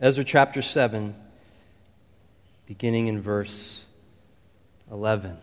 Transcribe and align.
Ezra 0.00 0.22
chapter 0.22 0.62
7, 0.62 1.12
beginning 2.66 3.08
in 3.08 3.20
verse 3.20 3.84
11. 4.92 5.36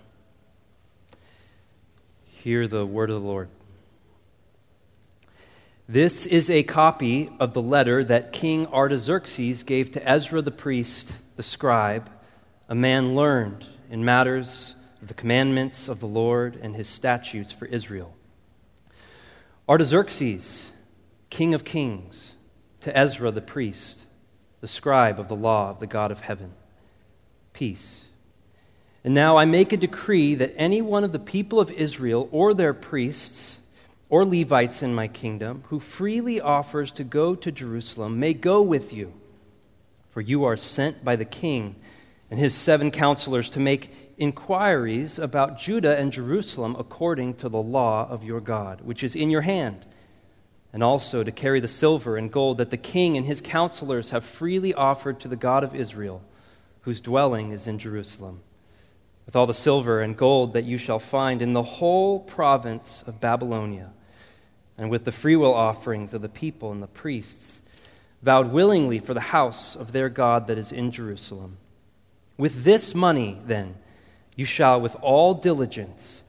Hear 2.23 2.65
the 2.65 2.85
word 2.85 3.09
of 3.09 3.21
the 3.21 3.27
Lord. 3.27 3.49
This 5.89 6.25
is 6.25 6.49
a 6.49 6.63
copy 6.63 7.29
of 7.37 7.53
the 7.53 7.61
letter 7.61 8.01
that 8.05 8.31
King 8.31 8.65
Artaxerxes 8.67 9.63
gave 9.63 9.91
to 9.91 10.09
Ezra 10.09 10.41
the 10.41 10.51
priest, 10.51 11.11
the 11.35 11.43
scribe, 11.43 12.09
a 12.69 12.75
man 12.75 13.13
learned 13.13 13.65
in 13.91 14.05
matters 14.05 14.73
of 15.01 15.09
the 15.09 15.13
commandments 15.13 15.89
of 15.89 15.99
the 15.99 16.07
Lord 16.07 16.57
and 16.61 16.77
his 16.77 16.87
statutes 16.87 17.51
for 17.51 17.65
Israel. 17.65 18.15
Artaxerxes, 19.67 20.71
king 21.29 21.53
of 21.53 21.65
kings, 21.65 22.35
to 22.79 22.97
Ezra 22.97 23.31
the 23.31 23.41
priest, 23.41 24.04
the 24.65 24.69
scribe 24.69 25.19
of 25.19 25.27
the 25.27 25.35
law 25.35 25.69
of 25.69 25.79
the 25.79 25.85
God 25.85 26.09
of 26.09 26.21
heaven. 26.21 26.51
Peace. 27.53 28.03
And 29.03 29.13
now 29.13 29.37
I 29.37 29.45
make 29.45 29.71
a 29.71 29.77
decree 29.77 30.33
that 30.33 30.55
any 30.57 30.81
one 30.81 31.03
of 31.03 31.11
the 31.11 31.19
people 31.19 31.59
of 31.59 31.69
Israel 31.69 32.27
or 32.31 32.55
their 32.55 32.73
priests 32.73 33.59
or 34.09 34.25
Levites 34.25 34.81
in 34.81 34.95
my 34.95 35.07
kingdom 35.07 35.63
who 35.67 35.79
freely 35.79 36.41
offers 36.41 36.91
to 36.93 37.03
go 37.03 37.35
to 37.35 37.51
Jerusalem 37.51 38.19
may 38.19 38.33
go 38.33 38.59
with 38.63 38.91
you. 38.91 39.13
For 40.09 40.21
you 40.21 40.45
are 40.45 40.57
sent 40.57 41.05
by 41.05 41.15
the 41.15 41.25
king 41.25 41.75
and 42.31 42.39
his 42.39 42.55
seven 42.55 42.89
counselors 42.89 43.51
to 43.51 43.59
make 43.59 43.91
inquiries 44.17 45.19
about 45.19 45.59
Judah 45.59 45.95
and 45.95 46.11
Jerusalem 46.11 46.75
according 46.79 47.35
to 47.35 47.49
the 47.49 47.61
law 47.61 48.09
of 48.09 48.23
your 48.23 48.41
God, 48.41 48.81
which 48.81 49.03
is 49.03 49.15
in 49.15 49.29
your 49.29 49.41
hand 49.41 49.85
and 50.75 50.83
also 50.83 51.23
to 51.23 51.31
carry 51.31 51.61
the 51.61 51.69
silver 51.69 52.17
and 52.17 52.29
gold 52.29 52.57
that 52.57 52.69
the 52.69 52.75
king 52.75 53.15
and 53.15 53.25
his 53.25 53.39
counselors 53.39 54.09
have 54.09 54.25
freely 54.25 54.73
offered 54.73 55.21
to 55.21 55.29
the 55.29 55.37
God 55.37 55.63
of 55.63 55.73
Israel, 55.73 56.21
whose 56.81 56.99
dwelling 56.99 57.53
is 57.53 57.65
in 57.65 57.79
Jerusalem, 57.79 58.41
with 59.25 59.37
all 59.37 59.47
the 59.47 59.53
silver 59.53 60.01
and 60.01 60.17
gold 60.17 60.51
that 60.51 60.65
you 60.65 60.77
shall 60.77 60.99
find 60.99 61.41
in 61.41 61.53
the 61.53 61.63
whole 61.63 62.19
province 62.19 63.05
of 63.07 63.21
Babylonia, 63.21 63.93
and 64.77 64.89
with 64.89 65.05
the 65.05 65.13
freewill 65.13 65.53
offerings 65.53 66.13
of 66.13 66.21
the 66.21 66.27
people 66.27 66.73
and 66.73 66.83
the 66.83 66.87
priests, 66.87 67.61
vowed 68.21 68.51
willingly 68.51 68.99
for 68.99 69.13
the 69.13 69.21
house 69.21 69.77
of 69.77 69.93
their 69.93 70.09
God 70.09 70.47
that 70.47 70.57
is 70.57 70.73
in 70.73 70.91
Jerusalem. 70.91 71.55
With 72.37 72.65
this 72.65 72.93
money, 72.93 73.39
then, 73.47 73.75
you 74.35 74.43
shall 74.43 74.81
with 74.81 74.97
all 75.01 75.35
diligence 75.35 76.23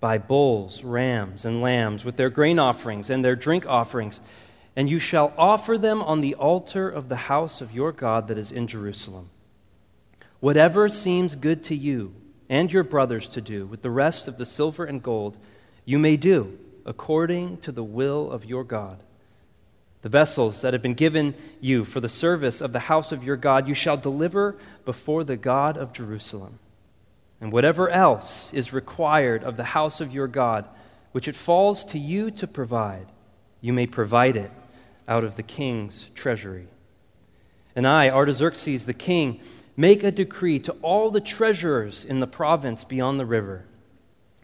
buy 0.00 0.16
bulls, 0.18 0.82
rams, 0.82 1.44
and 1.44 1.60
lambs, 1.60 2.04
with 2.04 2.16
their 2.16 2.30
grain 2.30 2.58
offerings 2.58 3.10
and 3.10 3.24
their 3.24 3.36
drink 3.36 3.66
offerings. 3.66 4.20
And 4.74 4.88
you 4.88 4.98
shall 4.98 5.32
offer 5.36 5.76
them 5.76 6.02
on 6.02 6.20
the 6.20 6.34
altar 6.34 6.88
of 6.88 7.08
the 7.08 7.16
house 7.16 7.60
of 7.60 7.72
your 7.72 7.92
God 7.92 8.28
that 8.28 8.38
is 8.38 8.50
in 8.50 8.66
Jerusalem. 8.66 9.28
Whatever 10.40 10.88
seems 10.88 11.36
good 11.36 11.64
to 11.64 11.76
you 11.76 12.14
and 12.48 12.72
your 12.72 12.82
brothers 12.82 13.28
to 13.28 13.40
do 13.42 13.66
with 13.66 13.82
the 13.82 13.90
rest 13.90 14.26
of 14.26 14.38
the 14.38 14.46
silver 14.46 14.84
and 14.84 15.02
gold, 15.02 15.36
you 15.84 15.98
may 15.98 16.16
do 16.16 16.58
according 16.86 17.58
to 17.58 17.72
the 17.72 17.84
will 17.84 18.32
of 18.32 18.46
your 18.46 18.64
God. 18.64 19.02
The 20.00 20.08
vessels 20.08 20.62
that 20.62 20.72
have 20.72 20.80
been 20.80 20.94
given 20.94 21.34
you 21.60 21.84
for 21.84 22.00
the 22.00 22.08
service 22.08 22.62
of 22.62 22.72
the 22.72 22.78
house 22.78 23.12
of 23.12 23.22
your 23.22 23.36
God, 23.36 23.68
you 23.68 23.74
shall 23.74 23.98
deliver 23.98 24.56
before 24.86 25.24
the 25.24 25.36
God 25.36 25.76
of 25.76 25.92
Jerusalem 25.92 26.58
and 27.40 27.52
whatever 27.52 27.88
else 27.88 28.52
is 28.52 28.72
required 28.72 29.42
of 29.42 29.56
the 29.56 29.64
house 29.64 30.00
of 30.00 30.12
your 30.12 30.28
God, 30.28 30.66
which 31.12 31.26
it 31.26 31.36
falls 31.36 31.84
to 31.86 31.98
you 31.98 32.30
to 32.32 32.46
provide, 32.46 33.06
you 33.60 33.72
may 33.72 33.86
provide 33.86 34.36
it 34.36 34.50
out 35.08 35.24
of 35.24 35.36
the 35.36 35.42
king's 35.42 36.08
treasury. 36.14 36.68
And 37.74 37.86
I, 37.86 38.10
Artaxerxes 38.10 38.84
the 38.84 38.94
king, 38.94 39.40
make 39.76 40.02
a 40.02 40.10
decree 40.10 40.58
to 40.60 40.72
all 40.82 41.10
the 41.10 41.20
treasurers 41.20 42.04
in 42.04 42.20
the 42.20 42.26
province 42.26 42.84
beyond 42.84 43.18
the 43.18 43.26
river. 43.26 43.64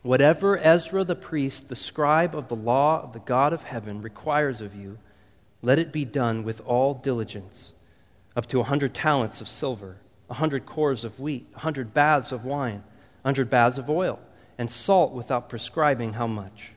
Whatever 0.02 0.58
Ezra 0.58 1.04
the 1.04 1.16
priest, 1.16 1.68
the 1.68 1.76
scribe 1.76 2.34
of 2.34 2.48
the 2.48 2.56
law 2.56 3.02
of 3.02 3.12
the 3.12 3.18
God 3.18 3.52
of 3.52 3.64
heaven, 3.64 4.00
requires 4.00 4.60
of 4.60 4.74
you, 4.74 4.98
let 5.62 5.78
it 5.78 5.92
be 5.92 6.04
done 6.04 6.44
with 6.44 6.60
all 6.64 6.94
diligence, 6.94 7.72
up 8.36 8.46
to 8.46 8.60
a 8.60 8.64
hundred 8.64 8.94
talents 8.94 9.40
of 9.40 9.48
silver 9.48 9.96
a 10.28 10.34
hundred 10.34 10.66
cors 10.66 11.04
of 11.04 11.20
wheat, 11.20 11.46
a 11.54 11.60
hundred 11.60 11.94
baths 11.94 12.32
of 12.32 12.44
wine, 12.44 12.82
a 13.24 13.28
hundred 13.28 13.50
baths 13.50 13.78
of 13.78 13.88
oil, 13.88 14.18
and 14.58 14.70
salt 14.70 15.12
without 15.12 15.48
prescribing 15.48 16.14
how 16.14 16.26
much. 16.26 16.72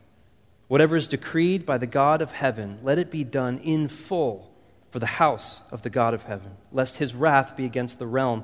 Whatever 0.67 0.95
is 0.95 1.07
decreed 1.07 1.65
by 1.65 1.77
the 1.77 1.87
God 1.87 2.21
of 2.21 2.31
heaven, 2.31 2.79
let 2.83 2.99
it 2.99 3.09
be 3.09 3.23
done 3.23 3.57
in 3.59 3.87
full 3.87 4.51
for 4.91 4.99
the 4.99 5.05
house 5.05 5.61
of 5.71 5.81
the 5.81 5.89
God 5.89 6.13
of 6.13 6.23
heaven, 6.23 6.51
lest 6.71 6.97
his 6.97 7.15
wrath 7.15 7.55
be 7.55 7.65
against 7.65 7.97
the 7.97 8.07
realm 8.07 8.43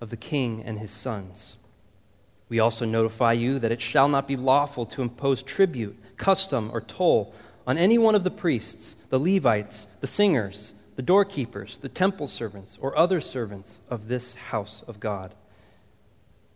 of 0.00 0.10
the 0.10 0.16
king 0.16 0.62
and 0.64 0.78
his 0.78 0.90
sons. 0.90 1.56
We 2.50 2.60
also 2.60 2.84
notify 2.84 3.32
you 3.32 3.58
that 3.60 3.72
it 3.72 3.80
shall 3.80 4.08
not 4.08 4.28
be 4.28 4.36
lawful 4.36 4.84
to 4.86 5.02
impose 5.02 5.42
tribute, 5.42 5.98
custom, 6.16 6.70
or 6.72 6.82
toll 6.82 7.34
on 7.66 7.78
any 7.78 7.96
one 7.96 8.14
of 8.14 8.24
the 8.24 8.30
priests, 8.30 8.94
the 9.08 9.18
Levites, 9.18 9.86
the 10.00 10.06
singers, 10.06 10.73
the 10.96 11.02
doorkeepers, 11.02 11.78
the 11.78 11.88
temple 11.88 12.28
servants, 12.28 12.78
or 12.80 12.96
other 12.96 13.20
servants 13.20 13.80
of 13.90 14.08
this 14.08 14.34
house 14.34 14.82
of 14.86 15.00
God. 15.00 15.34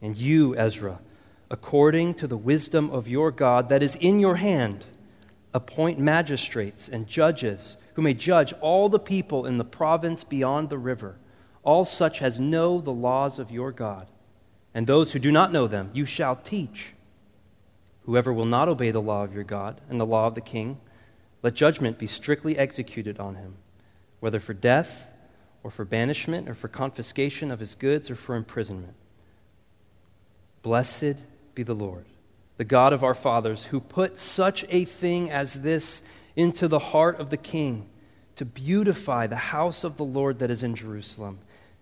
And 0.00 0.16
you, 0.16 0.56
Ezra, 0.56 1.00
according 1.50 2.14
to 2.14 2.26
the 2.26 2.36
wisdom 2.36 2.90
of 2.90 3.08
your 3.08 3.30
God 3.30 3.68
that 3.68 3.82
is 3.82 3.96
in 3.96 4.20
your 4.20 4.36
hand, 4.36 4.84
appoint 5.52 5.98
magistrates 5.98 6.88
and 6.88 7.06
judges 7.06 7.76
who 7.94 8.02
may 8.02 8.14
judge 8.14 8.52
all 8.60 8.88
the 8.88 8.98
people 8.98 9.44
in 9.44 9.58
the 9.58 9.64
province 9.64 10.22
beyond 10.22 10.68
the 10.68 10.78
river, 10.78 11.16
all 11.64 11.84
such 11.84 12.22
as 12.22 12.38
know 12.38 12.80
the 12.80 12.92
laws 12.92 13.40
of 13.40 13.50
your 13.50 13.72
God. 13.72 14.06
And 14.72 14.86
those 14.86 15.12
who 15.12 15.18
do 15.18 15.32
not 15.32 15.52
know 15.52 15.66
them, 15.66 15.90
you 15.92 16.04
shall 16.04 16.36
teach. 16.36 16.92
Whoever 18.06 18.32
will 18.32 18.44
not 18.44 18.68
obey 18.68 18.92
the 18.92 19.02
law 19.02 19.24
of 19.24 19.34
your 19.34 19.42
God 19.42 19.80
and 19.90 19.98
the 19.98 20.06
law 20.06 20.28
of 20.28 20.36
the 20.36 20.40
king, 20.40 20.78
let 21.42 21.54
judgment 21.54 21.98
be 21.98 22.06
strictly 22.06 22.56
executed 22.56 23.18
on 23.18 23.34
him 23.34 23.56
whether 24.20 24.40
for 24.40 24.54
death 24.54 25.08
or 25.62 25.70
for 25.70 25.84
banishment 25.84 26.48
or 26.48 26.54
for 26.54 26.68
confiscation 26.68 27.50
of 27.50 27.60
his 27.60 27.74
goods 27.74 28.10
or 28.10 28.16
for 28.16 28.36
imprisonment. 28.36 28.94
Blessed 30.62 31.16
be 31.54 31.62
the 31.62 31.74
Lord, 31.74 32.04
the 32.56 32.64
God 32.64 32.92
of 32.92 33.04
our 33.04 33.14
fathers, 33.14 33.64
who 33.64 33.80
put 33.80 34.18
such 34.18 34.64
a 34.68 34.84
thing 34.84 35.30
as 35.30 35.54
this 35.54 36.02
into 36.36 36.68
the 36.68 36.78
heart 36.78 37.20
of 37.20 37.30
the 37.30 37.36
king 37.36 37.88
to 38.36 38.44
beautify 38.44 39.26
the 39.26 39.36
house 39.36 39.82
of 39.82 39.96
the 39.96 40.04
Lord 40.04 40.38
that 40.38 40.50
is 40.50 40.62
in 40.62 40.76
Jerusalem, 40.76 41.38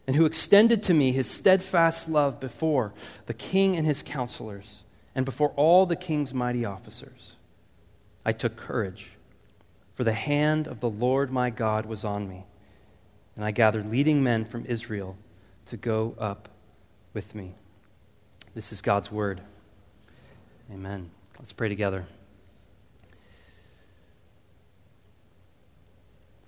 and 0.07 0.17
who 0.17 0.25
extended 0.25 0.83
to 0.85 0.95
me 0.95 1.13
his 1.13 1.29
steadfast 1.29 2.09
love 2.09 2.41
before 2.41 2.95
the 3.27 3.35
king 3.35 3.77
and 3.77 3.87
his 3.87 4.03
counselors, 4.03 4.83
and 5.15 5.25
before 5.25 5.51
all 5.57 5.85
the 5.85 5.97
king's 5.97 6.33
mighty 6.33 6.65
officers. 6.65 7.33
I 8.25 8.33
took 8.33 8.57
courage 8.57 9.11
for 9.97 10.05
the 10.05 10.13
hand 10.13 10.69
of 10.69 10.81
the 10.81 10.91
Lord 10.91 11.33
my 11.33 11.51
God 11.51 11.87
was 11.87 12.05
on 12.05 12.29
me, 12.29 12.45
and 13.35 13.45
I 13.45 13.51
gathered 13.51 13.91
leading 13.91 14.23
men 14.23 14.45
from 14.45 14.67
Israel 14.67 15.17
to 15.67 15.77
go 15.77 16.15
up 16.19 16.51
with 17.15 17.35
me. 17.35 17.55
This 18.55 18.73
is 18.73 18.83
God's 18.83 19.11
word. 19.11 19.41
Amen. 20.73 21.11
Let's 21.39 21.53
pray 21.53 21.71
together. 21.71 22.07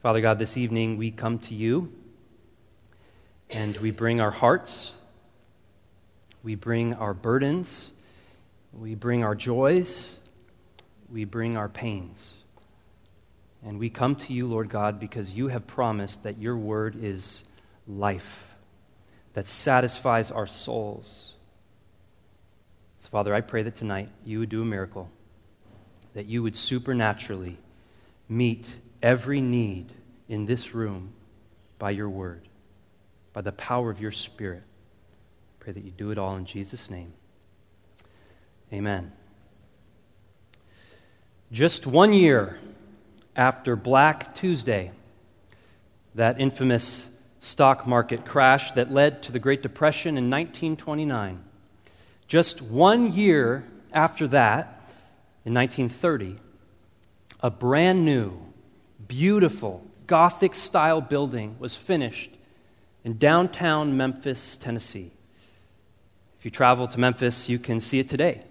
Father 0.02 0.20
God, 0.20 0.38
this 0.38 0.56
evening 0.56 0.96
we 0.98 1.10
come 1.10 1.38
to 1.40 1.54
you 1.54 1.92
and 3.50 3.76
we 3.78 3.90
bring 3.90 4.20
our 4.20 4.30
hearts, 4.30 4.92
we 6.42 6.54
bring 6.54 6.94
our 6.94 7.14
burdens, 7.14 7.90
we 8.72 8.94
bring 8.94 9.24
our 9.24 9.34
joys, 9.34 10.14
we 11.10 11.24
bring 11.24 11.56
our 11.56 11.68
pains. 11.68 12.34
And 13.64 13.78
we 13.78 13.90
come 13.90 14.16
to 14.16 14.32
you, 14.32 14.46
Lord 14.46 14.68
God, 14.68 15.00
because 15.00 15.32
you 15.32 15.48
have 15.48 15.66
promised 15.66 16.22
that 16.22 16.38
your 16.38 16.56
word 16.56 16.96
is 17.02 17.42
life 17.86 18.48
that 19.34 19.46
satisfies 19.46 20.30
our 20.30 20.46
souls. 20.46 21.34
So, 22.98 23.08
Father, 23.10 23.34
I 23.34 23.40
pray 23.40 23.62
that 23.62 23.74
tonight 23.74 24.08
you 24.24 24.40
would 24.40 24.48
do 24.48 24.62
a 24.62 24.64
miracle, 24.64 25.08
that 26.14 26.26
you 26.26 26.42
would 26.42 26.56
supernaturally 26.56 27.58
meet 28.28 28.66
every 29.02 29.40
need 29.40 29.92
in 30.28 30.46
this 30.46 30.74
room 30.74 31.12
by 31.78 31.90
your 31.90 32.08
word, 32.08 32.42
by 33.32 33.40
the 33.40 33.52
power 33.52 33.90
of 33.90 34.00
your 34.00 34.12
spirit. 34.12 34.62
Pray 35.60 35.72
that 35.72 35.84
you 35.84 35.90
do 35.90 36.10
it 36.10 36.18
all 36.18 36.36
in 36.36 36.44
Jesus' 36.44 36.90
name. 36.90 37.12
Amen. 38.72 39.12
Just 41.50 41.86
one 41.86 42.12
year 42.12 42.58
after 43.38 43.76
Black 43.76 44.34
Tuesday, 44.34 44.90
that 46.16 46.40
infamous 46.40 47.06
stock 47.38 47.86
market 47.86 48.26
crash 48.26 48.72
that 48.72 48.92
led 48.92 49.22
to 49.22 49.32
the 49.32 49.38
Great 49.38 49.62
Depression 49.62 50.18
in 50.18 50.24
1929. 50.28 51.42
Just 52.26 52.60
one 52.60 53.12
year 53.12 53.64
after 53.92 54.26
that, 54.28 54.90
in 55.44 55.54
1930, 55.54 56.36
a 57.40 57.50
brand 57.50 58.04
new, 58.04 58.36
beautiful, 59.06 59.86
Gothic 60.08 60.54
style 60.54 61.00
building 61.00 61.56
was 61.60 61.76
finished 61.76 62.30
in 63.04 63.18
downtown 63.18 63.96
Memphis, 63.96 64.56
Tennessee. 64.56 65.12
If 66.38 66.44
you 66.44 66.50
travel 66.50 66.88
to 66.88 66.98
Memphis, 66.98 67.48
you 67.48 67.58
can 67.58 67.78
see 67.78 68.00
it 68.00 68.08
today. 68.08 68.42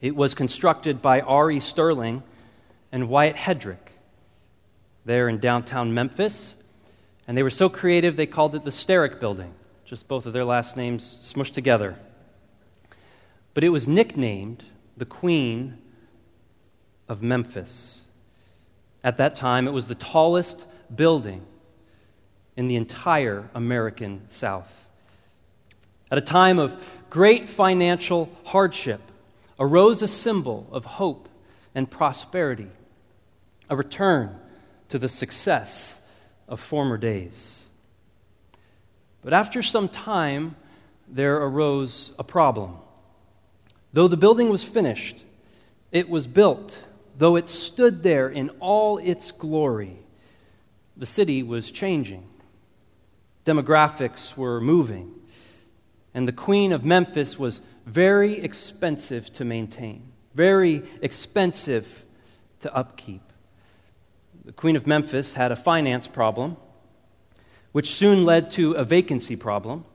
It 0.00 0.16
was 0.16 0.34
constructed 0.34 1.00
by 1.00 1.20
R.E. 1.20 1.60
Sterling 1.60 2.22
and 2.92 3.08
Wyatt 3.08 3.36
Hedrick 3.36 3.92
there 5.04 5.28
in 5.28 5.38
downtown 5.38 5.94
Memphis. 5.94 6.54
And 7.26 7.36
they 7.36 7.42
were 7.42 7.50
so 7.50 7.68
creative, 7.68 8.16
they 8.16 8.26
called 8.26 8.54
it 8.54 8.64
the 8.64 8.70
Sterick 8.70 9.18
Building, 9.18 9.54
just 9.84 10.06
both 10.06 10.26
of 10.26 10.32
their 10.32 10.44
last 10.44 10.76
names 10.76 11.18
smushed 11.22 11.54
together. 11.54 11.96
But 13.54 13.64
it 13.64 13.70
was 13.70 13.88
nicknamed 13.88 14.64
the 14.96 15.06
Queen 15.06 15.78
of 17.08 17.22
Memphis. 17.22 18.02
At 19.02 19.16
that 19.18 19.36
time, 19.36 19.66
it 19.66 19.72
was 19.72 19.88
the 19.88 19.94
tallest 19.94 20.66
building 20.94 21.42
in 22.56 22.68
the 22.68 22.76
entire 22.76 23.48
American 23.54 24.22
South. 24.28 24.72
At 26.10 26.18
a 26.18 26.22
time 26.22 26.58
of 26.58 26.76
great 27.10 27.48
financial 27.48 28.30
hardship, 28.44 29.00
arose 29.58 30.02
a 30.02 30.08
symbol 30.08 30.66
of 30.70 30.84
hope 30.84 31.28
and 31.76 31.88
prosperity, 31.88 32.66
a 33.70 33.76
return 33.76 34.36
to 34.88 34.98
the 34.98 35.08
success 35.08 35.96
of 36.48 36.58
former 36.58 36.96
days. 36.96 37.66
But 39.22 39.32
after 39.32 39.62
some 39.62 39.88
time, 39.88 40.56
there 41.06 41.36
arose 41.36 42.10
a 42.18 42.24
problem. 42.24 42.78
Though 43.92 44.08
the 44.08 44.16
building 44.16 44.50
was 44.50 44.64
finished, 44.64 45.22
it 45.92 46.08
was 46.08 46.26
built, 46.26 46.82
though 47.16 47.36
it 47.36 47.48
stood 47.48 48.02
there 48.02 48.28
in 48.28 48.50
all 48.58 48.98
its 48.98 49.30
glory, 49.30 49.98
the 50.96 51.06
city 51.06 51.44
was 51.44 51.70
changing. 51.70 52.26
Demographics 53.44 54.36
were 54.36 54.60
moving 54.60 55.12
and 56.16 56.26
the 56.26 56.32
Queen 56.32 56.72
of 56.72 56.82
Memphis 56.82 57.38
was 57.38 57.60
very 57.84 58.38
expensive 58.38 59.30
to 59.34 59.44
maintain, 59.44 60.12
very 60.36 60.82
expensive 61.00 62.04
to 62.60 62.72
upkeep. 62.76 63.22
The 64.44 64.52
Queen 64.52 64.76
of 64.76 64.86
Memphis 64.86 65.32
had 65.32 65.50
a 65.50 65.56
finance 65.56 66.06
problem, 66.06 66.58
which 67.72 67.94
soon 67.94 68.24
led 68.24 68.50
to 68.52 68.72
a 68.72 68.84
vacancy 68.84 69.34
problem. 69.34 69.86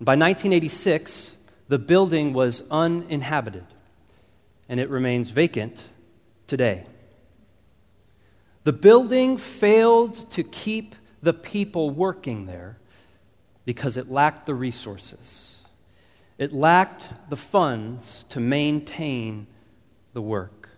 By 0.00 0.12
1986, 0.12 1.34
the 1.68 1.78
building 1.78 2.34
was 2.34 2.62
uninhabited, 2.70 3.64
and 4.68 4.78
it 4.78 4.90
remains 4.90 5.30
vacant 5.30 5.82
today. 6.46 6.84
The 8.64 8.72
building 8.72 9.38
failed 9.38 10.30
to 10.32 10.42
keep 10.44 10.94
the 11.22 11.32
people 11.32 11.88
working 11.88 12.44
there 12.44 12.78
because 13.64 13.96
it 13.96 14.10
lacked 14.10 14.44
the 14.44 14.54
resources. 14.54 15.51
It 16.42 16.52
lacked 16.52 17.30
the 17.30 17.36
funds 17.36 18.24
to 18.30 18.40
maintain 18.40 19.46
the 20.12 20.20
work. 20.20 20.70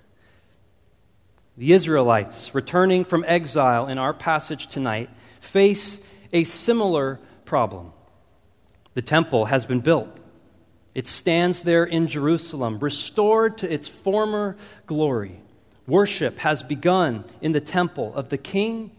The 1.56 1.72
Israelites, 1.72 2.54
returning 2.54 3.06
from 3.06 3.24
exile 3.26 3.88
in 3.88 3.96
our 3.96 4.12
passage 4.12 4.66
tonight, 4.66 5.08
face 5.40 6.00
a 6.34 6.44
similar 6.44 7.18
problem. 7.46 7.94
The 8.92 9.00
temple 9.00 9.46
has 9.46 9.64
been 9.64 9.80
built. 9.80 10.14
It 10.94 11.06
stands 11.06 11.62
there 11.62 11.84
in 11.84 12.08
Jerusalem, 12.08 12.78
restored 12.78 13.56
to 13.58 13.72
its 13.72 13.88
former 13.88 14.58
glory. 14.86 15.40
Worship 15.86 16.36
has 16.40 16.62
begun 16.62 17.24
in 17.40 17.52
the 17.52 17.62
temple 17.62 18.14
of 18.14 18.28
the 18.28 18.36
King 18.36 18.90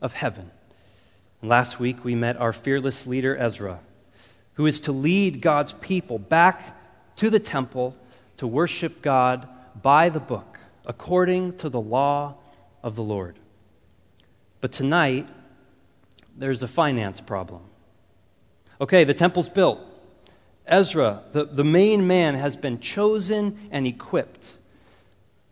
of 0.00 0.14
heaven. 0.14 0.50
Last 1.42 1.78
week, 1.78 2.02
we 2.02 2.14
met 2.14 2.38
our 2.38 2.54
fearless 2.54 3.06
leader, 3.06 3.36
Ezra, 3.36 3.80
who 4.54 4.66
is 4.66 4.80
to 4.80 4.92
lead 4.92 5.40
God's 5.40 5.72
people 5.74 6.18
back 6.18 6.76
to 7.16 7.30
the 7.30 7.40
temple 7.40 7.96
to 8.36 8.46
worship 8.46 9.02
God 9.02 9.48
by 9.80 10.08
the 10.08 10.20
book, 10.20 10.58
according 10.86 11.56
to 11.58 11.68
the 11.68 11.80
law 11.80 12.36
of 12.82 12.96
the 12.96 13.02
Lord. 13.02 13.38
But 14.60 14.72
tonight, 14.72 15.28
there's 16.36 16.62
a 16.62 16.68
finance 16.68 17.20
problem. 17.20 17.62
Okay, 18.80 19.04
the 19.04 19.14
temple's 19.14 19.48
built. 19.48 19.80
Ezra, 20.66 21.22
the, 21.32 21.44
the 21.44 21.64
main 21.64 22.06
man, 22.06 22.34
has 22.34 22.56
been 22.56 22.80
chosen 22.80 23.68
and 23.70 23.86
equipped. 23.86 24.56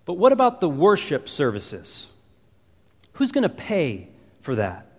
But 0.04 0.14
what 0.14 0.32
about 0.32 0.60
the 0.60 0.68
worship 0.68 1.28
services? 1.28 2.06
Who's 3.14 3.32
going 3.32 3.42
to 3.42 3.48
pay 3.48 4.08
for 4.40 4.56
that? 4.56 4.91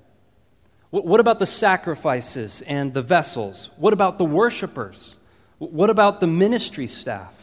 What 0.94 1.20
about 1.20 1.40
the 1.40 1.48
sacrifices 1.48 2.62
and 2.68 2.94
the 2.94 3.02
vessels? 3.02 3.72
What 3.78 3.94
about 3.94 4.20
the 4.20 4.26
worshipers? 4.26 5.16
What 5.58 5.90
about 5.90 6.20
the 6.20 6.28
ministry 6.28 6.88
staff? 6.88 7.34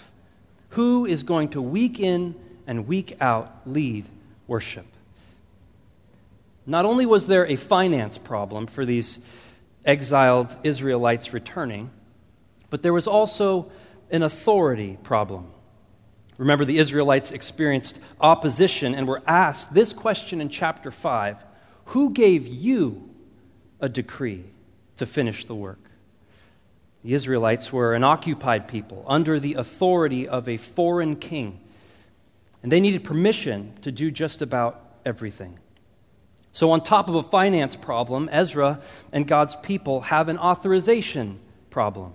Who 0.69 1.05
is 1.05 1.25
going 1.25 1.49
to 1.51 1.61
week 1.61 1.99
in 1.99 2.37
and 2.69 2.87
week 2.87 3.17
out 3.21 3.53
lead 3.67 4.05
worship? 4.47 4.87
Not 6.65 6.85
only 6.85 7.07
was 7.07 7.27
there 7.27 7.45
a 7.45 7.57
finance 7.57 8.19
problem 8.19 8.69
for 8.69 8.87
these 8.87 9.19
exiled 9.85 10.57
Israelites 10.63 11.33
returning, 11.33 11.91
but 12.69 12.85
there 12.85 12.93
was 12.93 13.09
also 13.09 13.73
an 14.13 14.23
authority 14.23 14.97
problem. 15.03 15.51
Remember, 16.39 16.65
the 16.65 16.79
Israelites 16.79 17.33
experienced 17.33 17.99
opposition 18.21 18.95
and 18.95 19.09
were 19.09 19.23
asked 19.27 19.75
this 19.75 19.93
question 19.93 20.41
in 20.41 20.51
chapter 20.51 20.93
5 20.93 21.45
Who 21.87 22.11
gave 22.11 22.47
you 22.47 23.10
a 23.81 23.89
decree 23.89 24.45
to 24.97 25.07
finish 25.07 25.45
the 25.45 25.55
work. 25.55 25.79
The 27.03 27.15
Israelites 27.15 27.73
were 27.73 27.95
an 27.95 28.05
occupied 28.05 28.69
people 28.69 29.05
under 29.09 29.41
the 29.41 29.55
authority 29.55 30.29
of 30.29 30.49
a 30.49 30.59
foreign 30.59 31.17
king, 31.17 31.61
and 32.63 32.71
they 32.71 32.81
needed 32.81 33.05
permission 33.05 33.73
to 33.83 33.91
do 33.91 34.11
just 34.11 34.43
about 34.43 34.85
everything. 35.07 35.59
So, 36.53 36.73
on 36.73 36.83
top 36.83 37.09
of 37.09 37.15
a 37.15 37.23
finance 37.23 37.77
problem, 37.77 38.29
Ezra 38.31 38.81
and 39.13 39.27
God's 39.27 39.57
people 39.57 40.03
have 40.03 40.29
an 40.29 40.37
authorization 40.37 41.39
problem. 41.71 42.13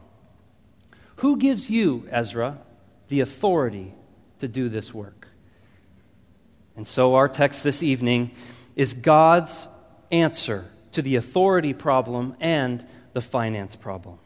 Who 1.17 1.37
gives 1.37 1.69
you, 1.69 2.07
Ezra, 2.11 2.59
the 3.07 3.21
authority 3.21 3.93
to 4.39 4.47
do 4.47 4.69
this 4.69 4.93
work? 4.93 5.27
And 6.75 6.85
so, 6.85 7.15
our 7.15 7.29
text 7.29 7.63
this 7.63 7.81
evening 7.81 8.31
is 8.75 8.93
God's 8.93 9.67
answer 10.11 10.65
to 10.95 11.01
the 11.01 11.15
authority 11.15 11.73
problem 11.73 12.35
and 12.39 12.85
the 13.13 13.21
finance 13.21 13.75
problem. 13.75 14.17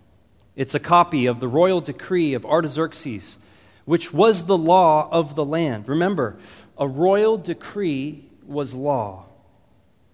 It's 0.55 0.75
a 0.75 0.79
copy 0.79 1.25
of 1.27 1.39
the 1.39 1.47
royal 1.47 1.81
decree 1.81 2.33
of 2.33 2.45
Artaxerxes, 2.45 3.37
which 3.85 4.13
was 4.13 4.45
the 4.45 4.57
law 4.57 5.07
of 5.11 5.35
the 5.35 5.45
land. 5.45 5.87
Remember, 5.87 6.37
a 6.77 6.87
royal 6.87 7.37
decree 7.37 8.25
was 8.45 8.73
law. 8.73 9.25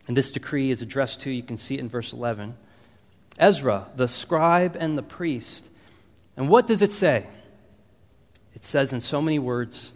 And 0.07 0.15
this 0.15 0.29
decree 0.29 0.71
is 0.71 0.81
addressed 0.81 1.21
to, 1.21 1.31
you 1.31 1.43
can 1.43 1.57
see 1.57 1.75
it 1.75 1.79
in 1.79 1.89
verse 1.89 2.13
11, 2.13 2.55
Ezra, 3.37 3.87
the 3.95 4.07
scribe 4.07 4.77
and 4.79 4.97
the 4.97 5.03
priest. 5.03 5.65
And 6.37 6.47
what 6.47 6.67
does 6.67 6.81
it 6.81 6.91
say? 6.91 7.25
It 8.53 8.63
says 8.63 8.93
in 8.93 9.01
so 9.01 9.21
many 9.21 9.39
words 9.39 9.93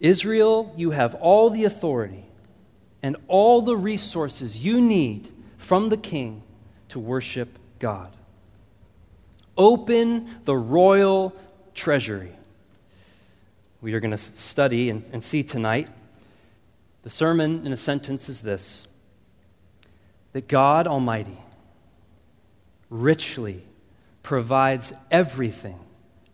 Israel, 0.00 0.74
you 0.76 0.90
have 0.90 1.14
all 1.14 1.50
the 1.50 1.64
authority 1.64 2.24
and 3.02 3.16
all 3.28 3.62
the 3.62 3.76
resources 3.76 4.58
you 4.58 4.80
need 4.80 5.32
from 5.62 5.88
the 5.88 5.96
king 5.96 6.42
to 6.88 6.98
worship 6.98 7.58
God. 7.78 8.12
Open 9.56 10.28
the 10.44 10.56
royal 10.56 11.34
treasury. 11.74 12.32
We 13.80 13.94
are 13.94 14.00
going 14.00 14.10
to 14.10 14.18
study 14.18 14.90
and, 14.90 15.08
and 15.12 15.22
see 15.22 15.42
tonight. 15.42 15.88
The 17.04 17.10
sermon 17.10 17.64
in 17.64 17.72
a 17.72 17.76
sentence 17.76 18.28
is 18.28 18.42
this 18.42 18.86
that 20.32 20.48
God 20.48 20.86
Almighty 20.86 21.38
richly 22.90 23.62
provides 24.22 24.92
everything 25.10 25.78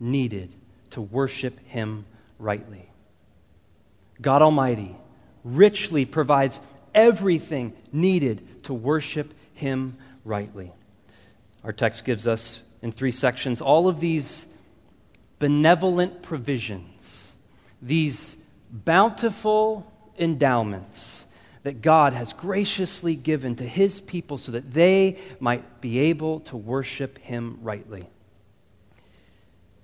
needed 0.00 0.54
to 0.90 1.00
worship 1.00 1.58
Him 1.66 2.06
rightly. 2.38 2.88
God 4.22 4.40
Almighty 4.40 4.96
richly 5.44 6.04
provides 6.04 6.60
everything 6.94 7.72
needed 7.92 8.64
to 8.64 8.74
worship 8.74 9.34
Him 9.54 9.96
rightly. 10.24 10.72
Our 11.64 11.72
text 11.72 12.04
gives 12.04 12.26
us 12.26 12.62
in 12.82 12.92
three 12.92 13.12
sections 13.12 13.60
all 13.60 13.88
of 13.88 14.00
these 14.00 14.46
benevolent 15.38 16.22
provisions, 16.22 17.32
these 17.80 18.36
bountiful 18.70 19.90
endowments 20.18 21.26
that 21.62 21.82
God 21.82 22.12
has 22.12 22.32
graciously 22.32 23.14
given 23.16 23.56
to 23.56 23.64
His 23.64 24.00
people 24.00 24.38
so 24.38 24.52
that 24.52 24.72
they 24.72 25.18
might 25.40 25.80
be 25.80 25.98
able 25.98 26.40
to 26.40 26.56
worship 26.56 27.18
Him 27.18 27.58
rightly. 27.62 28.00
In 28.00 28.06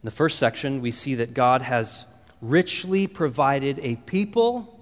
the 0.03 0.11
first 0.11 0.39
section, 0.39 0.81
we 0.81 0.91
see 0.91 1.17
that 1.17 1.35
God 1.35 1.63
has 1.63 2.05
richly 2.41 3.07
provided 3.07 3.79
a 3.81 3.97
people 3.97 4.74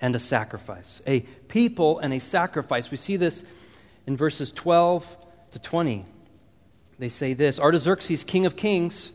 and 0.00 0.16
a 0.16 0.18
sacrifice. 0.18 1.02
A 1.06 1.20
people 1.48 1.98
and 1.98 2.12
a 2.12 2.20
sacrifice. 2.20 2.90
We 2.90 2.96
see 2.96 3.16
this 3.16 3.44
in 4.06 4.16
verses 4.16 4.50
12 4.50 5.16
to 5.52 5.58
20. 5.58 6.04
They 6.98 7.08
say 7.08 7.34
this 7.34 7.58
Artaxerxes, 7.58 8.24
king 8.24 8.46
of 8.46 8.56
kings, 8.56 9.12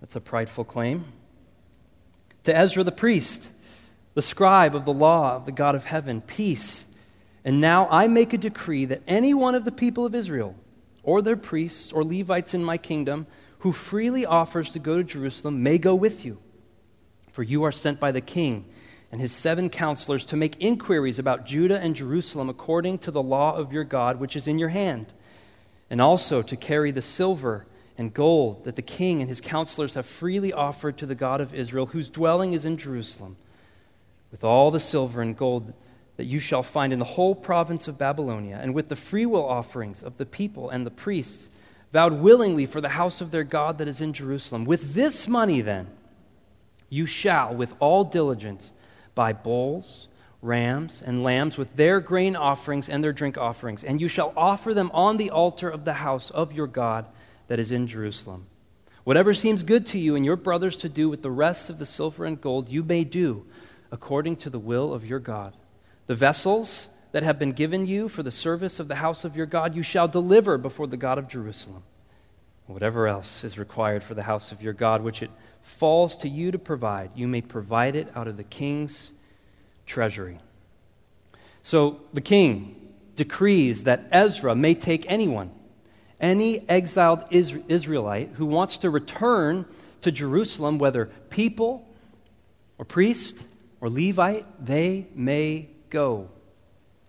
that's 0.00 0.16
a 0.16 0.20
prideful 0.20 0.64
claim, 0.64 1.06
to 2.44 2.56
Ezra 2.56 2.84
the 2.84 2.92
priest, 2.92 3.48
the 4.14 4.22
scribe 4.22 4.74
of 4.74 4.84
the 4.84 4.92
law 4.92 5.36
of 5.36 5.46
the 5.46 5.52
God 5.52 5.74
of 5.74 5.84
heaven, 5.84 6.20
peace. 6.20 6.84
And 7.46 7.60
now 7.60 7.88
I 7.90 8.08
make 8.08 8.32
a 8.32 8.38
decree 8.38 8.86
that 8.86 9.02
any 9.06 9.34
one 9.34 9.54
of 9.54 9.64
the 9.64 9.72
people 9.72 10.06
of 10.06 10.14
Israel, 10.14 10.54
or 11.02 11.20
their 11.20 11.36
priests 11.36 11.92
or 11.92 12.02
Levites 12.02 12.54
in 12.54 12.64
my 12.64 12.78
kingdom, 12.78 13.26
who 13.58 13.72
freely 13.72 14.24
offers 14.24 14.70
to 14.70 14.78
go 14.78 14.98
to 14.98 15.04
Jerusalem, 15.04 15.62
may 15.62 15.76
go 15.76 15.94
with 15.94 16.24
you. 16.24 16.38
For 17.32 17.42
you 17.42 17.64
are 17.64 17.72
sent 17.72 18.00
by 18.00 18.12
the 18.12 18.20
king 18.20 18.66
and 19.14 19.20
his 19.20 19.30
seven 19.30 19.70
counselors 19.70 20.24
to 20.24 20.34
make 20.34 20.56
inquiries 20.58 21.20
about 21.20 21.46
Judah 21.46 21.78
and 21.78 21.94
Jerusalem 21.94 22.48
according 22.48 22.98
to 22.98 23.12
the 23.12 23.22
law 23.22 23.54
of 23.54 23.72
your 23.72 23.84
God, 23.84 24.18
which 24.18 24.34
is 24.34 24.48
in 24.48 24.58
your 24.58 24.70
hand, 24.70 25.06
and 25.88 26.00
also 26.00 26.42
to 26.42 26.56
carry 26.56 26.90
the 26.90 27.00
silver 27.00 27.64
and 27.96 28.12
gold 28.12 28.64
that 28.64 28.74
the 28.74 28.82
king 28.82 29.20
and 29.20 29.28
his 29.28 29.40
counselors 29.40 29.94
have 29.94 30.04
freely 30.04 30.52
offered 30.52 30.98
to 30.98 31.06
the 31.06 31.14
God 31.14 31.40
of 31.40 31.54
Israel, 31.54 31.86
whose 31.86 32.08
dwelling 32.08 32.54
is 32.54 32.64
in 32.64 32.76
Jerusalem, 32.76 33.36
with 34.32 34.42
all 34.42 34.72
the 34.72 34.80
silver 34.80 35.22
and 35.22 35.36
gold 35.36 35.72
that 36.16 36.24
you 36.24 36.40
shall 36.40 36.64
find 36.64 36.92
in 36.92 36.98
the 36.98 37.04
whole 37.04 37.36
province 37.36 37.86
of 37.86 37.96
Babylonia, 37.96 38.58
and 38.60 38.74
with 38.74 38.88
the 38.88 38.96
freewill 38.96 39.48
offerings 39.48 40.02
of 40.02 40.16
the 40.16 40.26
people 40.26 40.70
and 40.70 40.84
the 40.84 40.90
priests, 40.90 41.48
vowed 41.92 42.14
willingly 42.14 42.66
for 42.66 42.80
the 42.80 42.88
house 42.88 43.20
of 43.20 43.30
their 43.30 43.44
God 43.44 43.78
that 43.78 43.86
is 43.86 44.00
in 44.00 44.12
Jerusalem. 44.12 44.64
With 44.64 44.94
this 44.94 45.28
money, 45.28 45.60
then, 45.60 45.86
you 46.88 47.06
shall, 47.06 47.54
with 47.54 47.74
all 47.78 48.02
diligence, 48.02 48.72
buy 49.14 49.32
bulls, 49.32 50.08
rams, 50.42 51.02
and 51.04 51.22
lambs 51.22 51.56
with 51.56 51.74
their 51.76 52.00
grain 52.00 52.36
offerings 52.36 52.88
and 52.88 53.02
their 53.02 53.12
drink 53.12 53.38
offerings, 53.38 53.82
and 53.82 54.00
you 54.00 54.08
shall 54.08 54.32
offer 54.36 54.74
them 54.74 54.90
on 54.92 55.16
the 55.16 55.30
altar 55.30 55.68
of 55.68 55.84
the 55.84 55.94
house 55.94 56.30
of 56.30 56.52
your 56.52 56.66
God 56.66 57.06
that 57.48 57.58
is 57.58 57.72
in 57.72 57.86
Jerusalem. 57.86 58.46
Whatever 59.04 59.34
seems 59.34 59.62
good 59.62 59.86
to 59.86 59.98
you 59.98 60.16
and 60.16 60.24
your 60.24 60.36
brothers 60.36 60.78
to 60.78 60.88
do 60.88 61.08
with 61.08 61.22
the 61.22 61.30
rest 61.30 61.68
of 61.68 61.78
the 61.78 61.86
silver 61.86 62.24
and 62.24 62.40
gold, 62.40 62.68
you 62.68 62.82
may 62.82 63.04
do 63.04 63.44
according 63.92 64.36
to 64.36 64.50
the 64.50 64.58
will 64.58 64.92
of 64.92 65.06
your 65.06 65.20
God. 65.20 65.54
The 66.06 66.14
vessels 66.14 66.88
that 67.12 67.22
have 67.22 67.38
been 67.38 67.52
given 67.52 67.86
you 67.86 68.08
for 68.08 68.22
the 68.22 68.30
service 68.30 68.80
of 68.80 68.88
the 68.88 68.96
house 68.96 69.24
of 69.24 69.36
your 69.36 69.46
God, 69.46 69.76
you 69.76 69.82
shall 69.82 70.08
deliver 70.08 70.58
before 70.58 70.86
the 70.86 70.96
God 70.96 71.16
of 71.16 71.28
Jerusalem. 71.28 71.82
Whatever 72.66 73.06
else 73.06 73.44
is 73.44 73.58
required 73.58 74.02
for 74.02 74.14
the 74.14 74.22
house 74.22 74.50
of 74.50 74.62
your 74.62 74.72
God, 74.72 75.02
which 75.02 75.22
it 75.22 75.30
falls 75.62 76.16
to 76.16 76.28
you 76.28 76.50
to 76.50 76.58
provide, 76.58 77.10
you 77.14 77.28
may 77.28 77.42
provide 77.42 77.94
it 77.94 78.10
out 78.16 78.26
of 78.26 78.36
the 78.36 78.44
king's 78.44 79.10
treasury. 79.86 80.38
So 81.62 82.00
the 82.12 82.20
king 82.20 82.92
decrees 83.16 83.84
that 83.84 84.06
Ezra 84.10 84.54
may 84.54 84.74
take 84.74 85.04
anyone, 85.10 85.50
any 86.20 86.68
exiled 86.68 87.24
Israelite 87.30 88.30
who 88.34 88.46
wants 88.46 88.78
to 88.78 88.90
return 88.90 89.66
to 90.00 90.10
Jerusalem, 90.10 90.78
whether 90.78 91.06
people 91.30 91.86
or 92.78 92.84
priest 92.84 93.44
or 93.80 93.88
Levite, 93.90 94.46
they 94.64 95.06
may 95.14 95.68
go. 95.90 96.30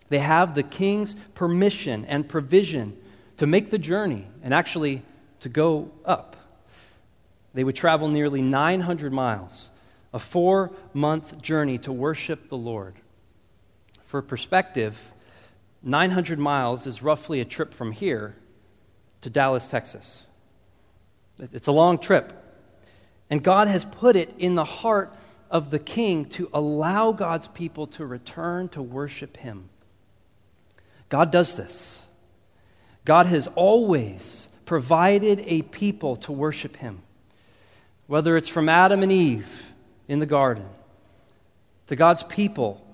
They 0.09 0.19
have 0.19 0.53
the 0.53 0.63
king's 0.63 1.15
permission 1.33 2.05
and 2.05 2.27
provision 2.27 2.97
to 3.37 3.47
make 3.47 3.69
the 3.69 3.77
journey 3.77 4.27
and 4.43 4.53
actually 4.53 5.01
to 5.41 5.49
go 5.49 5.91
up. 6.03 6.35
They 7.53 7.63
would 7.63 7.75
travel 7.75 8.07
nearly 8.07 8.41
900 8.41 9.13
miles, 9.13 9.69
a 10.13 10.19
four 10.19 10.71
month 10.93 11.41
journey 11.41 11.77
to 11.79 11.91
worship 11.91 12.49
the 12.49 12.57
Lord. 12.57 12.95
For 14.05 14.21
perspective, 14.21 15.11
900 15.83 16.39
miles 16.39 16.87
is 16.87 17.01
roughly 17.01 17.39
a 17.41 17.45
trip 17.45 17.73
from 17.73 17.91
here 17.91 18.35
to 19.21 19.29
Dallas, 19.29 19.67
Texas. 19.67 20.23
It's 21.39 21.67
a 21.67 21.71
long 21.71 21.97
trip. 21.97 22.33
And 23.29 23.43
God 23.43 23.67
has 23.67 23.85
put 23.85 24.15
it 24.15 24.33
in 24.37 24.55
the 24.55 24.65
heart 24.65 25.13
of 25.49 25.69
the 25.69 25.79
king 25.79 26.25
to 26.25 26.49
allow 26.53 27.11
God's 27.11 27.47
people 27.47 27.87
to 27.87 28.05
return 28.05 28.69
to 28.69 28.81
worship 28.81 29.37
him. 29.37 29.69
God 31.09 31.31
does 31.31 31.55
this. 31.55 32.03
God 33.03 33.27
has 33.27 33.47
always 33.55 34.47
provided 34.65 35.43
a 35.45 35.61
people 35.61 36.15
to 36.17 36.31
worship 36.31 36.77
him. 36.77 37.01
Whether 38.07 38.37
it's 38.37 38.49
from 38.49 38.69
Adam 38.69 39.03
and 39.03 39.11
Eve 39.11 39.63
in 40.07 40.19
the 40.19 40.25
garden, 40.25 40.65
to 41.87 41.95
God's 41.95 42.23
people 42.23 42.85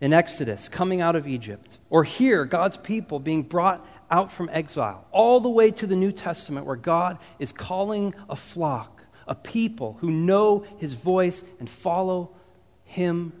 in 0.00 0.12
Exodus 0.12 0.68
coming 0.68 1.00
out 1.00 1.16
of 1.16 1.26
Egypt, 1.26 1.78
or 1.90 2.04
here, 2.04 2.44
God's 2.44 2.76
people 2.76 3.18
being 3.18 3.42
brought 3.42 3.86
out 4.10 4.32
from 4.32 4.48
exile, 4.52 5.04
all 5.10 5.40
the 5.40 5.48
way 5.48 5.70
to 5.70 5.86
the 5.86 5.96
New 5.96 6.12
Testament 6.12 6.66
where 6.66 6.76
God 6.76 7.18
is 7.38 7.52
calling 7.52 8.14
a 8.28 8.36
flock, 8.36 9.02
a 9.26 9.34
people 9.34 9.96
who 10.00 10.10
know 10.10 10.64
his 10.78 10.94
voice 10.94 11.42
and 11.58 11.68
follow 11.68 12.30
him. 12.84 13.32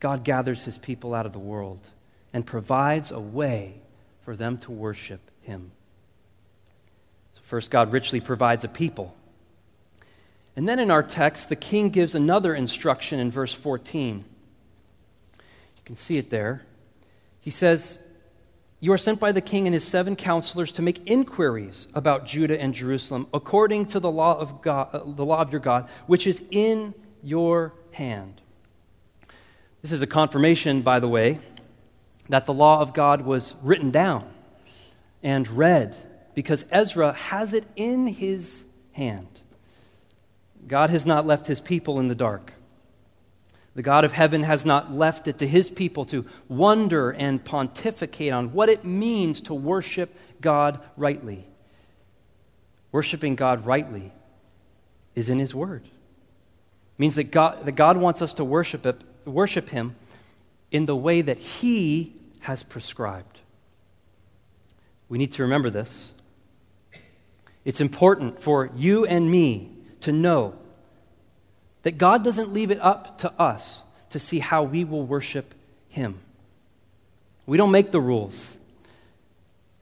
God 0.00 0.24
gathers 0.24 0.64
his 0.64 0.76
people 0.76 1.14
out 1.14 1.26
of 1.26 1.32
the 1.32 1.38
world 1.38 1.86
and 2.32 2.44
provides 2.44 3.10
a 3.10 3.20
way 3.20 3.80
for 4.22 4.36
them 4.36 4.58
to 4.58 4.72
worship 4.72 5.30
him. 5.42 5.72
First, 7.46 7.70
God 7.70 7.92
richly 7.92 8.18
provides 8.18 8.64
a 8.64 8.68
people. 8.68 9.14
And 10.56 10.68
then 10.68 10.80
in 10.80 10.90
our 10.90 11.04
text, 11.04 11.48
the 11.48 11.54
king 11.54 11.90
gives 11.90 12.16
another 12.16 12.52
instruction 12.56 13.20
in 13.20 13.30
verse 13.30 13.54
14. 13.54 14.24
You 15.38 15.42
can 15.84 15.94
see 15.94 16.18
it 16.18 16.28
there. 16.28 16.62
He 17.40 17.52
says, 17.52 18.00
You 18.80 18.92
are 18.92 18.98
sent 18.98 19.20
by 19.20 19.30
the 19.30 19.40
king 19.40 19.68
and 19.68 19.74
his 19.74 19.84
seven 19.84 20.16
counselors 20.16 20.72
to 20.72 20.82
make 20.82 21.06
inquiries 21.06 21.86
about 21.94 22.26
Judah 22.26 22.60
and 22.60 22.74
Jerusalem 22.74 23.28
according 23.32 23.86
to 23.86 24.00
the 24.00 24.10
law 24.10 24.36
of, 24.36 24.60
God, 24.60 24.88
uh, 24.92 25.04
the 25.04 25.24
law 25.24 25.40
of 25.40 25.52
your 25.52 25.60
God, 25.60 25.88
which 26.08 26.26
is 26.26 26.42
in 26.50 26.94
your 27.22 27.74
hand. 27.92 28.40
This 29.82 29.92
is 29.92 30.02
a 30.02 30.06
confirmation, 30.08 30.82
by 30.82 30.98
the 30.98 31.06
way, 31.06 31.38
that 32.28 32.46
the 32.46 32.52
law 32.52 32.80
of 32.80 32.92
God 32.92 33.20
was 33.20 33.54
written 33.62 33.92
down 33.92 34.28
and 35.22 35.46
read 35.46 35.96
because 36.36 36.66
Ezra 36.70 37.14
has 37.14 37.54
it 37.54 37.64
in 37.76 38.06
his 38.06 38.66
hand. 38.92 39.40
God 40.68 40.90
has 40.90 41.06
not 41.06 41.26
left 41.26 41.46
his 41.46 41.62
people 41.62 41.98
in 41.98 42.08
the 42.08 42.14
dark. 42.14 42.52
The 43.74 43.82
God 43.82 44.04
of 44.04 44.12
heaven 44.12 44.42
has 44.42 44.66
not 44.66 44.92
left 44.92 45.28
it 45.28 45.38
to 45.38 45.46
his 45.46 45.70
people 45.70 46.04
to 46.06 46.26
wonder 46.46 47.10
and 47.10 47.42
pontificate 47.42 48.34
on 48.34 48.52
what 48.52 48.68
it 48.68 48.84
means 48.84 49.40
to 49.42 49.54
worship 49.54 50.14
God 50.42 50.78
rightly. 50.98 51.46
Worshiping 52.92 53.34
God 53.34 53.64
rightly 53.64 54.12
is 55.14 55.30
in 55.30 55.38
his 55.38 55.54
word. 55.54 55.84
It 55.84 56.98
means 56.98 57.14
that 57.14 57.30
God, 57.30 57.64
that 57.64 57.72
God 57.72 57.96
wants 57.96 58.20
us 58.20 58.34
to 58.34 58.44
worship, 58.44 58.84
it, 58.84 59.00
worship 59.24 59.70
him 59.70 59.96
in 60.70 60.84
the 60.84 60.96
way 60.96 61.22
that 61.22 61.38
he 61.38 62.14
has 62.40 62.62
prescribed. 62.62 63.40
We 65.08 65.16
need 65.16 65.32
to 65.32 65.42
remember 65.42 65.70
this. 65.70 66.12
It's 67.66 67.80
important 67.80 68.40
for 68.40 68.70
you 68.76 69.06
and 69.06 69.28
me 69.28 69.72
to 70.02 70.12
know 70.12 70.54
that 71.82 71.98
God 71.98 72.22
doesn't 72.22 72.52
leave 72.52 72.70
it 72.70 72.78
up 72.80 73.18
to 73.18 73.32
us 73.32 73.82
to 74.10 74.20
see 74.20 74.38
how 74.38 74.62
we 74.62 74.84
will 74.84 75.04
worship 75.04 75.52
Him. 75.88 76.20
We 77.44 77.56
don't 77.56 77.72
make 77.72 77.90
the 77.90 78.00
rules. 78.00 78.56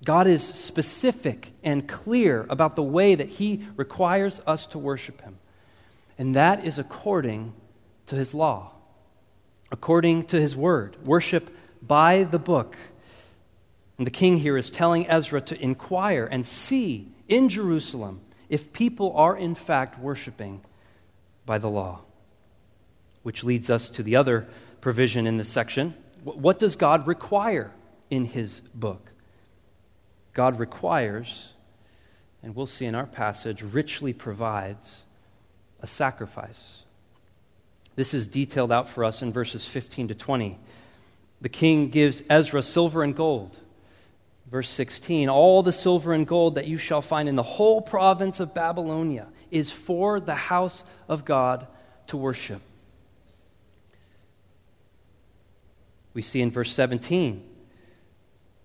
God 0.02 0.26
is 0.26 0.42
specific 0.42 1.52
and 1.62 1.86
clear 1.86 2.46
about 2.48 2.74
the 2.74 2.82
way 2.82 3.16
that 3.16 3.28
He 3.28 3.66
requires 3.76 4.40
us 4.46 4.64
to 4.68 4.78
worship 4.78 5.20
Him. 5.20 5.36
And 6.16 6.36
that 6.36 6.64
is 6.64 6.78
according 6.78 7.52
to 8.06 8.16
His 8.16 8.32
law, 8.32 8.72
according 9.70 10.24
to 10.28 10.40
His 10.40 10.56
word. 10.56 10.96
Worship 11.04 11.54
by 11.82 12.24
the 12.24 12.38
book. 12.38 12.78
And 13.98 14.06
the 14.06 14.10
king 14.10 14.38
here 14.38 14.56
is 14.56 14.70
telling 14.70 15.06
Ezra 15.06 15.42
to 15.42 15.62
inquire 15.62 16.24
and 16.24 16.46
see 16.46 17.10
in 17.28 17.48
Jerusalem 17.48 18.20
if 18.48 18.72
people 18.72 19.16
are 19.16 19.36
in 19.36 19.54
fact 19.54 19.98
worshiping 19.98 20.60
by 21.46 21.58
the 21.58 21.68
law. 21.68 22.00
Which 23.22 23.42
leads 23.42 23.70
us 23.70 23.88
to 23.90 24.02
the 24.02 24.16
other 24.16 24.46
provision 24.80 25.26
in 25.26 25.36
this 25.36 25.48
section. 25.48 25.94
What 26.22 26.58
does 26.58 26.76
God 26.76 27.06
require 27.06 27.72
in 28.10 28.26
his 28.26 28.60
book? 28.74 29.10
God 30.34 30.58
requires, 30.58 31.52
and 32.42 32.54
we'll 32.54 32.66
see 32.66 32.84
in 32.84 32.94
our 32.94 33.06
passage, 33.06 33.62
richly 33.62 34.12
provides 34.12 35.02
a 35.80 35.86
sacrifice. 35.86 36.82
This 37.96 38.12
is 38.12 38.26
detailed 38.26 38.72
out 38.72 38.88
for 38.88 39.04
us 39.04 39.22
in 39.22 39.32
verses 39.32 39.66
15 39.66 40.08
to 40.08 40.14
20. 40.14 40.58
The 41.40 41.48
king 41.48 41.88
gives 41.90 42.22
Ezra 42.28 42.62
silver 42.62 43.02
and 43.02 43.14
gold 43.14 43.60
Verse 44.50 44.68
16 44.68 45.28
All 45.28 45.62
the 45.62 45.72
silver 45.72 46.12
and 46.12 46.26
gold 46.26 46.56
that 46.56 46.66
you 46.66 46.78
shall 46.78 47.02
find 47.02 47.28
in 47.28 47.36
the 47.36 47.42
whole 47.42 47.80
province 47.80 48.40
of 48.40 48.54
Babylonia 48.54 49.28
is 49.50 49.70
for 49.70 50.20
the 50.20 50.34
house 50.34 50.84
of 51.08 51.24
God 51.24 51.66
to 52.08 52.16
worship. 52.16 52.60
We 56.12 56.22
see 56.22 56.40
in 56.40 56.50
verse 56.50 56.72
17 56.72 57.42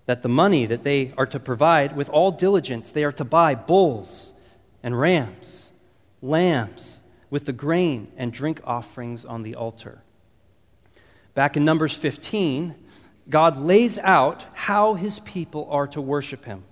that 0.05 0.23
the 0.23 0.29
money 0.29 0.65
that 0.65 0.83
they 0.83 1.13
are 1.17 1.25
to 1.27 1.39
provide 1.39 1.95
with 1.95 2.09
all 2.09 2.31
diligence, 2.31 2.91
they 2.91 3.03
are 3.03 3.11
to 3.11 3.23
buy 3.23 3.55
bulls 3.55 4.33
and 4.81 4.99
rams, 4.99 5.69
lambs, 6.21 6.99
with 7.29 7.45
the 7.45 7.53
grain 7.53 8.11
and 8.17 8.33
drink 8.33 8.61
offerings 8.63 9.23
on 9.23 9.43
the 9.43 9.55
altar. 9.55 10.01
Back 11.35 11.55
in 11.55 11.63
Numbers 11.63 11.93
15, 11.93 12.75
God 13.29 13.59
lays 13.59 13.97
out 13.97 14.45
how 14.53 14.95
his 14.95 15.19
people 15.19 15.67
are 15.69 15.87
to 15.87 16.01
worship 16.01 16.45
him. 16.45 16.63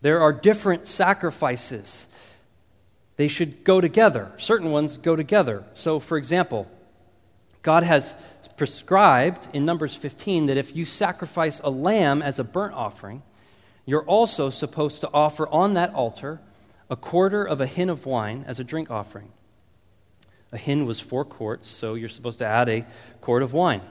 There 0.00 0.20
are 0.20 0.32
different 0.32 0.86
sacrifices. 0.86 2.06
They 3.16 3.28
should 3.28 3.64
go 3.64 3.80
together. 3.80 4.30
Certain 4.36 4.70
ones 4.70 4.98
go 4.98 5.16
together. 5.16 5.64
So, 5.74 5.98
for 5.98 6.16
example, 6.16 6.68
God 7.62 7.82
has 7.82 8.14
prescribed 8.56 9.48
in 9.52 9.64
Numbers 9.64 9.96
15 9.96 10.46
that 10.46 10.56
if 10.56 10.76
you 10.76 10.84
sacrifice 10.84 11.60
a 11.64 11.70
lamb 11.70 12.22
as 12.22 12.38
a 12.38 12.44
burnt 12.44 12.74
offering, 12.74 13.22
you're 13.86 14.04
also 14.04 14.50
supposed 14.50 15.00
to 15.00 15.10
offer 15.12 15.48
on 15.48 15.74
that 15.74 15.94
altar 15.94 16.40
a 16.90 16.96
quarter 16.96 17.44
of 17.44 17.60
a 17.60 17.66
hin 17.66 17.88
of 17.88 18.06
wine 18.06 18.44
as 18.46 18.60
a 18.60 18.64
drink 18.64 18.90
offering. 18.90 19.30
A 20.52 20.58
hin 20.58 20.86
was 20.86 21.00
four 21.00 21.24
quarts, 21.24 21.68
so 21.68 21.94
you're 21.94 22.08
supposed 22.08 22.38
to 22.38 22.46
add 22.46 22.68
a 22.68 22.86
quart 23.20 23.42
of 23.42 23.52
wine. 23.52 23.82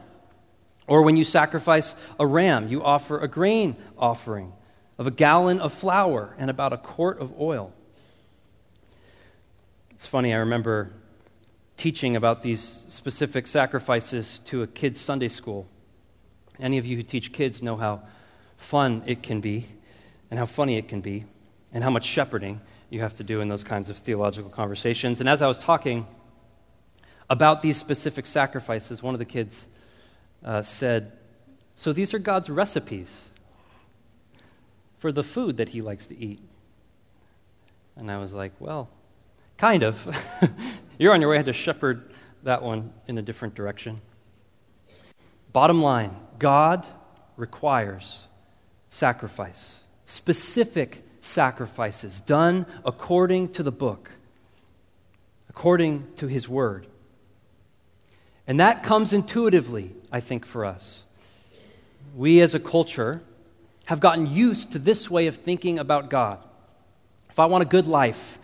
Or 0.87 1.01
when 1.01 1.17
you 1.17 1.25
sacrifice 1.25 1.95
a 2.19 2.25
ram, 2.25 2.69
you 2.69 2.83
offer 2.83 3.19
a 3.19 3.27
grain 3.27 3.75
offering 3.97 4.53
of 4.97 5.05
a 5.05 5.11
gallon 5.11 5.59
of 5.59 5.73
flour 5.73 6.33
and 6.39 6.49
about 6.49 6.73
a 6.73 6.77
quart 6.77 7.19
of 7.19 7.39
oil. 7.39 7.73
It's 9.91 10.07
funny, 10.07 10.33
I 10.33 10.37
remember 10.37 10.91
teaching 11.75 12.15
about 12.15 12.41
these 12.41 12.83
specific 12.87 13.47
sacrifices 13.47 14.39
to 14.45 14.63
a 14.63 14.67
kids' 14.67 14.99
Sunday 14.99 15.27
school. 15.27 15.67
Any 16.59 16.77
of 16.77 16.85
you 16.85 16.95
who 16.97 17.03
teach 17.03 17.31
kids 17.31 17.61
know 17.61 17.75
how 17.75 18.01
fun 18.57 19.03
it 19.05 19.21
can 19.21 19.41
be 19.41 19.67
and 20.31 20.39
how 20.39 20.45
funny 20.45 20.77
it 20.77 20.87
can 20.87 21.01
be 21.01 21.25
and 21.71 21.83
how 21.83 21.89
much 21.89 22.05
shepherding 22.05 22.61
you 22.89 23.01
have 23.01 23.15
to 23.17 23.23
do 23.23 23.41
in 23.41 23.47
those 23.47 23.63
kinds 23.63 23.89
of 23.89 23.97
theological 23.97 24.49
conversations. 24.49 25.19
And 25.19 25.29
as 25.29 25.41
I 25.41 25.47
was 25.47 25.59
talking 25.59 26.07
about 27.29 27.61
these 27.61 27.77
specific 27.77 28.25
sacrifices, 28.25 29.03
one 29.03 29.13
of 29.13 29.19
the 29.19 29.25
kids 29.25 29.67
uh, 30.43 30.61
said, 30.61 31.11
So 31.75 31.93
these 31.93 32.13
are 32.13 32.19
God's 32.19 32.49
recipes 32.49 33.21
for 34.99 35.11
the 35.11 35.23
food 35.23 35.57
that 35.57 35.69
he 35.69 35.81
likes 35.81 36.07
to 36.07 36.17
eat. 36.17 36.39
And 37.95 38.11
I 38.11 38.17
was 38.17 38.33
like, 38.33 38.53
Well, 38.59 38.89
kind 39.57 39.83
of. 39.83 40.07
You're 40.99 41.13
on 41.13 41.21
your 41.21 41.29
way. 41.29 41.35
I 41.35 41.39
had 41.39 41.45
to 41.45 41.53
shepherd 41.53 42.11
that 42.43 42.63
one 42.63 42.91
in 43.07 43.17
a 43.17 43.21
different 43.21 43.55
direction. 43.55 44.01
Bottom 45.53 45.81
line 45.81 46.15
God 46.39 46.85
requires 47.35 48.23
sacrifice, 48.89 49.75
specific 50.05 51.03
sacrifices 51.21 52.19
done 52.21 52.65
according 52.85 53.49
to 53.49 53.63
the 53.63 53.71
book, 53.71 54.11
according 55.49 56.07
to 56.15 56.27
his 56.27 56.47
word. 56.47 56.87
And 58.47 58.59
that 58.61 58.81
comes 58.83 59.11
intuitively, 59.11 59.91
I 60.11 60.21
think, 60.21 60.45
for 60.45 60.65
us. 60.65 61.03
We 62.15 62.41
as 62.41 62.55
a 62.55 62.59
culture 62.59 63.21
have 63.85 63.99
gotten 63.99 64.27
used 64.27 64.71
to 64.71 64.79
this 64.79 65.09
way 65.09 65.27
of 65.27 65.35
thinking 65.35 65.77
about 65.77 66.09
God. 66.09 66.39
If 67.29 67.39
I 67.39 67.45
want 67.45 67.61
a 67.61 67.67
good 67.67 67.87
life, 67.87 68.39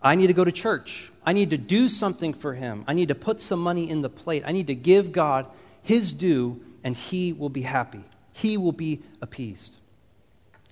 I 0.00 0.14
need 0.14 0.28
to 0.28 0.32
go 0.32 0.44
to 0.44 0.52
church. 0.52 1.10
I 1.26 1.32
need 1.32 1.50
to 1.50 1.58
do 1.58 1.88
something 1.88 2.32
for 2.32 2.54
Him. 2.54 2.84
I 2.86 2.92
need 2.92 3.08
to 3.08 3.14
put 3.14 3.40
some 3.40 3.60
money 3.60 3.90
in 3.90 4.02
the 4.02 4.08
plate. 4.08 4.44
I 4.46 4.52
need 4.52 4.68
to 4.68 4.74
give 4.74 5.12
God 5.12 5.46
His 5.82 6.12
due, 6.12 6.62
and 6.84 6.96
He 6.96 7.32
will 7.32 7.48
be 7.48 7.62
happy. 7.62 8.04
He 8.32 8.56
will 8.56 8.72
be 8.72 9.02
appeased. 9.20 9.72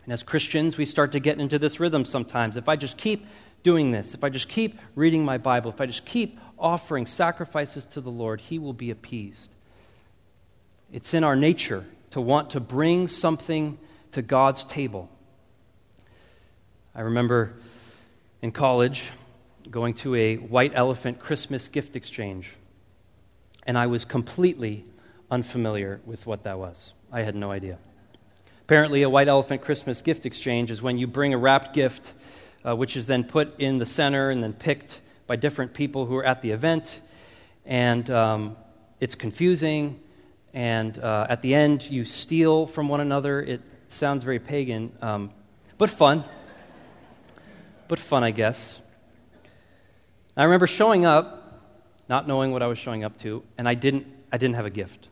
And 0.04 0.12
as 0.12 0.22
Christians, 0.22 0.76
we 0.76 0.84
start 0.84 1.12
to 1.12 1.20
get 1.20 1.38
into 1.38 1.58
this 1.58 1.78
rhythm 1.78 2.04
sometimes. 2.04 2.56
If 2.56 2.68
I 2.68 2.76
just 2.76 2.96
keep 2.96 3.26
doing 3.62 3.92
this, 3.92 4.14
if 4.14 4.24
I 4.24 4.28
just 4.28 4.48
keep 4.48 4.78
reading 4.94 5.24
my 5.24 5.38
Bible, 5.38 5.70
if 5.70 5.80
I 5.80 5.86
just 5.86 6.04
keep 6.04 6.38
offering 6.58 7.06
sacrifices 7.06 7.84
to 7.86 8.00
the 8.00 8.10
Lord, 8.10 8.40
He 8.40 8.58
will 8.58 8.72
be 8.72 8.90
appeased. 8.90 9.50
It's 10.92 11.14
in 11.14 11.24
our 11.24 11.36
nature 11.36 11.86
to 12.10 12.20
want 12.20 12.50
to 12.50 12.60
bring 12.60 13.08
something 13.08 13.78
to 14.12 14.22
God's 14.22 14.64
table. 14.64 15.08
I 16.94 17.00
remember 17.00 17.54
in 18.42 18.52
college 18.52 19.10
going 19.70 19.94
to 19.94 20.14
a 20.14 20.36
white 20.36 20.72
elephant 20.74 21.18
Christmas 21.18 21.68
gift 21.68 21.96
exchange, 21.96 22.52
and 23.66 23.78
I 23.78 23.86
was 23.86 24.04
completely 24.04 24.84
unfamiliar 25.30 26.00
with 26.04 26.26
what 26.26 26.42
that 26.42 26.58
was. 26.58 26.92
I 27.10 27.22
had 27.22 27.34
no 27.34 27.50
idea. 27.50 27.78
Apparently, 28.60 29.02
a 29.02 29.10
white 29.10 29.28
elephant 29.28 29.62
Christmas 29.62 30.02
gift 30.02 30.26
exchange 30.26 30.70
is 30.70 30.82
when 30.82 30.98
you 30.98 31.06
bring 31.06 31.32
a 31.32 31.38
wrapped 31.38 31.74
gift, 31.74 32.12
uh, 32.66 32.76
which 32.76 32.96
is 32.96 33.06
then 33.06 33.24
put 33.24 33.58
in 33.60 33.78
the 33.78 33.86
center 33.86 34.30
and 34.30 34.42
then 34.42 34.52
picked 34.52 35.00
by 35.26 35.36
different 35.36 35.74
people 35.74 36.06
who 36.06 36.16
are 36.16 36.24
at 36.24 36.42
the 36.42 36.50
event, 36.50 37.00
and 37.64 38.08
um, 38.10 38.56
it's 39.00 39.14
confusing. 39.14 40.00
And 40.54 40.98
uh, 40.98 41.26
at 41.28 41.40
the 41.40 41.54
end, 41.54 41.88
you 41.88 42.04
steal 42.04 42.66
from 42.66 42.88
one 42.88 43.00
another. 43.00 43.40
It 43.40 43.62
sounds 43.88 44.22
very 44.22 44.38
pagan, 44.38 44.92
um, 45.00 45.30
but 45.78 45.88
fun. 45.88 46.24
but 47.88 47.98
fun, 47.98 48.22
I 48.22 48.30
guess. 48.30 48.78
I 50.36 50.44
remember 50.44 50.66
showing 50.66 51.04
up, 51.04 51.60
not 52.08 52.26
knowing 52.26 52.52
what 52.52 52.62
I 52.62 52.66
was 52.66 52.78
showing 52.78 53.04
up 53.04 53.18
to, 53.18 53.42
and 53.58 53.68
I 53.68 53.74
didn't, 53.74 54.06
I 54.30 54.38
didn't 54.38 54.56
have 54.56 54.66
a 54.66 54.70
gift. 54.70 55.08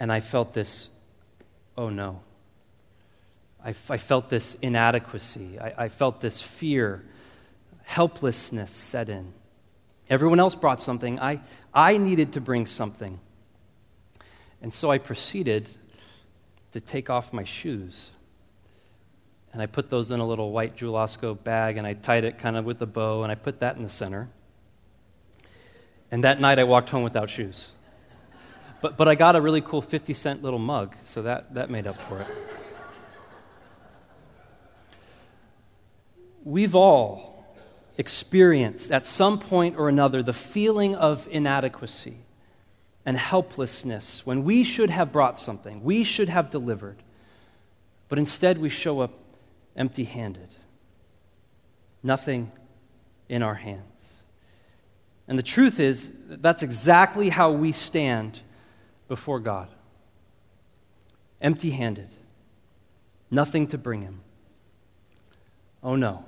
And 0.00 0.10
I 0.10 0.20
felt 0.20 0.54
this, 0.54 0.88
oh 1.76 1.88
no. 1.88 2.20
I, 3.64 3.74
I 3.88 3.96
felt 3.96 4.28
this 4.28 4.56
inadequacy. 4.62 5.58
I, 5.58 5.84
I 5.84 5.88
felt 5.88 6.20
this 6.20 6.42
fear 6.42 7.04
helplessness 7.84 8.70
set 8.70 9.08
in. 9.08 9.32
Everyone 10.08 10.40
else 10.40 10.54
brought 10.54 10.80
something. 10.80 11.20
I, 11.20 11.40
I 11.72 11.96
needed 11.96 12.34
to 12.34 12.40
bring 12.40 12.66
something. 12.66 13.20
And 14.60 14.72
so 14.72 14.90
I 14.90 14.98
proceeded 14.98 15.68
to 16.72 16.80
take 16.80 17.10
off 17.10 17.32
my 17.32 17.44
shoes. 17.44 18.10
And 19.52 19.60
I 19.60 19.66
put 19.66 19.90
those 19.90 20.10
in 20.10 20.20
a 20.20 20.26
little 20.26 20.52
white 20.52 20.76
Jewel-Osco 20.76 21.42
bag 21.42 21.76
and 21.76 21.86
I 21.86 21.94
tied 21.94 22.24
it 22.24 22.38
kind 22.38 22.56
of 22.56 22.64
with 22.64 22.80
a 22.82 22.86
bow 22.86 23.22
and 23.22 23.30
I 23.30 23.34
put 23.34 23.60
that 23.60 23.76
in 23.76 23.82
the 23.82 23.88
center. 23.88 24.28
And 26.10 26.24
that 26.24 26.40
night 26.40 26.58
I 26.58 26.64
walked 26.64 26.90
home 26.90 27.02
without 27.02 27.30
shoes. 27.30 27.70
But, 28.80 28.96
but 28.96 29.08
I 29.08 29.14
got 29.14 29.36
a 29.36 29.40
really 29.40 29.60
cool 29.60 29.80
50 29.80 30.12
cent 30.14 30.42
little 30.42 30.58
mug, 30.58 30.96
so 31.04 31.22
that, 31.22 31.54
that 31.54 31.70
made 31.70 31.86
up 31.86 32.00
for 32.02 32.20
it. 32.20 32.26
We've 36.44 36.74
all 36.74 37.44
experienced 37.98 38.90
at 38.90 39.06
some 39.06 39.38
point 39.38 39.76
or 39.76 39.88
another 39.88 40.22
the 40.22 40.32
feeling 40.32 40.94
of 40.94 41.28
inadequacy 41.30 42.18
and 43.04 43.16
helplessness 43.16 44.24
when 44.24 44.44
we 44.44 44.64
should 44.64 44.90
have 44.90 45.12
brought 45.12 45.38
something, 45.38 45.82
we 45.82 46.04
should 46.04 46.28
have 46.28 46.50
delivered, 46.50 46.96
but 48.08 48.18
instead 48.18 48.58
we 48.58 48.68
show 48.68 49.00
up 49.00 49.12
empty 49.76 50.04
handed. 50.04 50.48
Nothing 52.02 52.50
in 53.28 53.42
our 53.42 53.54
hands. 53.54 53.82
And 55.28 55.38
the 55.38 55.42
truth 55.42 55.80
is, 55.80 56.10
that's 56.26 56.62
exactly 56.62 57.28
how 57.28 57.52
we 57.52 57.72
stand 57.72 58.40
before 59.08 59.40
God 59.40 59.68
empty 61.42 61.70
handed, 61.70 62.08
nothing 63.30 63.66
to 63.66 63.76
bring 63.76 64.02
Him. 64.02 64.20
Oh 65.82 65.96
no. 65.96 66.24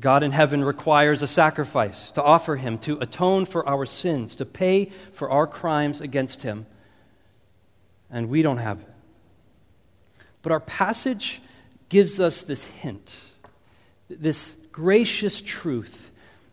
God 0.00 0.22
in 0.22 0.32
heaven 0.32 0.64
requires 0.64 1.22
a 1.22 1.26
sacrifice 1.26 2.10
to 2.12 2.22
offer 2.22 2.56
him, 2.56 2.78
to 2.78 2.98
atone 3.00 3.44
for 3.44 3.68
our 3.68 3.84
sins, 3.84 4.36
to 4.36 4.46
pay 4.46 4.90
for 5.12 5.30
our 5.30 5.46
crimes 5.46 6.00
against 6.00 6.42
him. 6.42 6.66
And 8.10 8.28
we 8.28 8.42
don't 8.42 8.58
have 8.58 8.80
it. 8.80 8.88
But 10.42 10.52
our 10.52 10.60
passage 10.60 11.42
gives 11.90 12.18
us 12.18 12.42
this 12.42 12.64
hint, 12.64 13.14
this 14.08 14.56
gracious 14.72 15.40
truth 15.40 16.10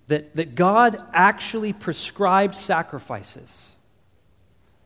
that, 0.07 0.35
that 0.35 0.55
God 0.55 0.97
actually 1.13 1.73
prescribed 1.73 2.55
sacrifices 2.55 3.69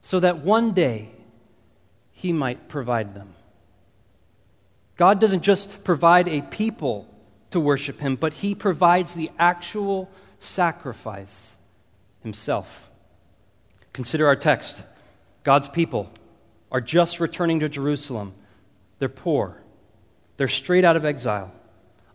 so 0.01 0.19
that 0.19 0.39
one 0.39 0.73
day 0.73 1.09
he 2.11 2.31
might 2.31 2.67
provide 2.67 3.15
them. 3.15 3.33
God 4.97 5.19
doesn't 5.19 5.41
just 5.41 5.83
provide 5.83 6.27
a 6.27 6.41
people 6.41 7.10
to 7.51 7.59
worship 7.59 7.99
him, 7.99 8.15
but 8.15 8.33
he 8.33 8.55
provides 8.55 9.13
the 9.13 9.31
actual 9.37 10.09
sacrifice 10.39 11.55
himself. 12.23 12.89
Consider 13.93 14.27
our 14.27 14.35
text. 14.35 14.83
God's 15.43 15.67
people 15.67 16.11
are 16.71 16.81
just 16.81 17.19
returning 17.19 17.59
to 17.59 17.69
Jerusalem. 17.69 18.33
They're 18.99 19.09
poor, 19.09 19.57
they're 20.37 20.47
straight 20.47 20.85
out 20.85 20.95
of 20.95 21.05
exile, 21.05 21.51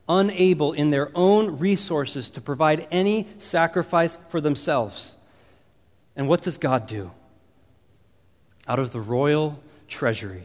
unable 0.09 0.73
in 0.73 0.91
their 0.91 1.11
own 1.15 1.59
resources 1.59 2.31
to 2.31 2.41
provide 2.41 2.87
any 2.91 3.29
sacrifice 3.39 4.19
for 4.29 4.41
themselves. 4.41 5.15
And 6.15 6.29
what 6.29 6.43
does 6.43 6.59
God 6.59 6.87
do? 6.87 7.11
Out 8.67 8.79
of 8.79 8.91
the 8.91 9.01
royal 9.01 9.61
treasury. 9.89 10.45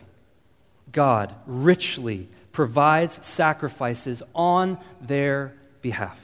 God 0.91 1.33
richly 1.45 2.27
provides 2.51 3.25
sacrifices 3.25 4.21
on 4.35 4.77
their 4.99 5.53
behalf. 5.81 6.19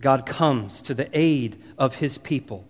God 0.00 0.26
comes 0.26 0.80
to 0.82 0.94
the 0.94 1.08
aid 1.16 1.62
of 1.78 1.96
his 1.96 2.18
people 2.18 2.64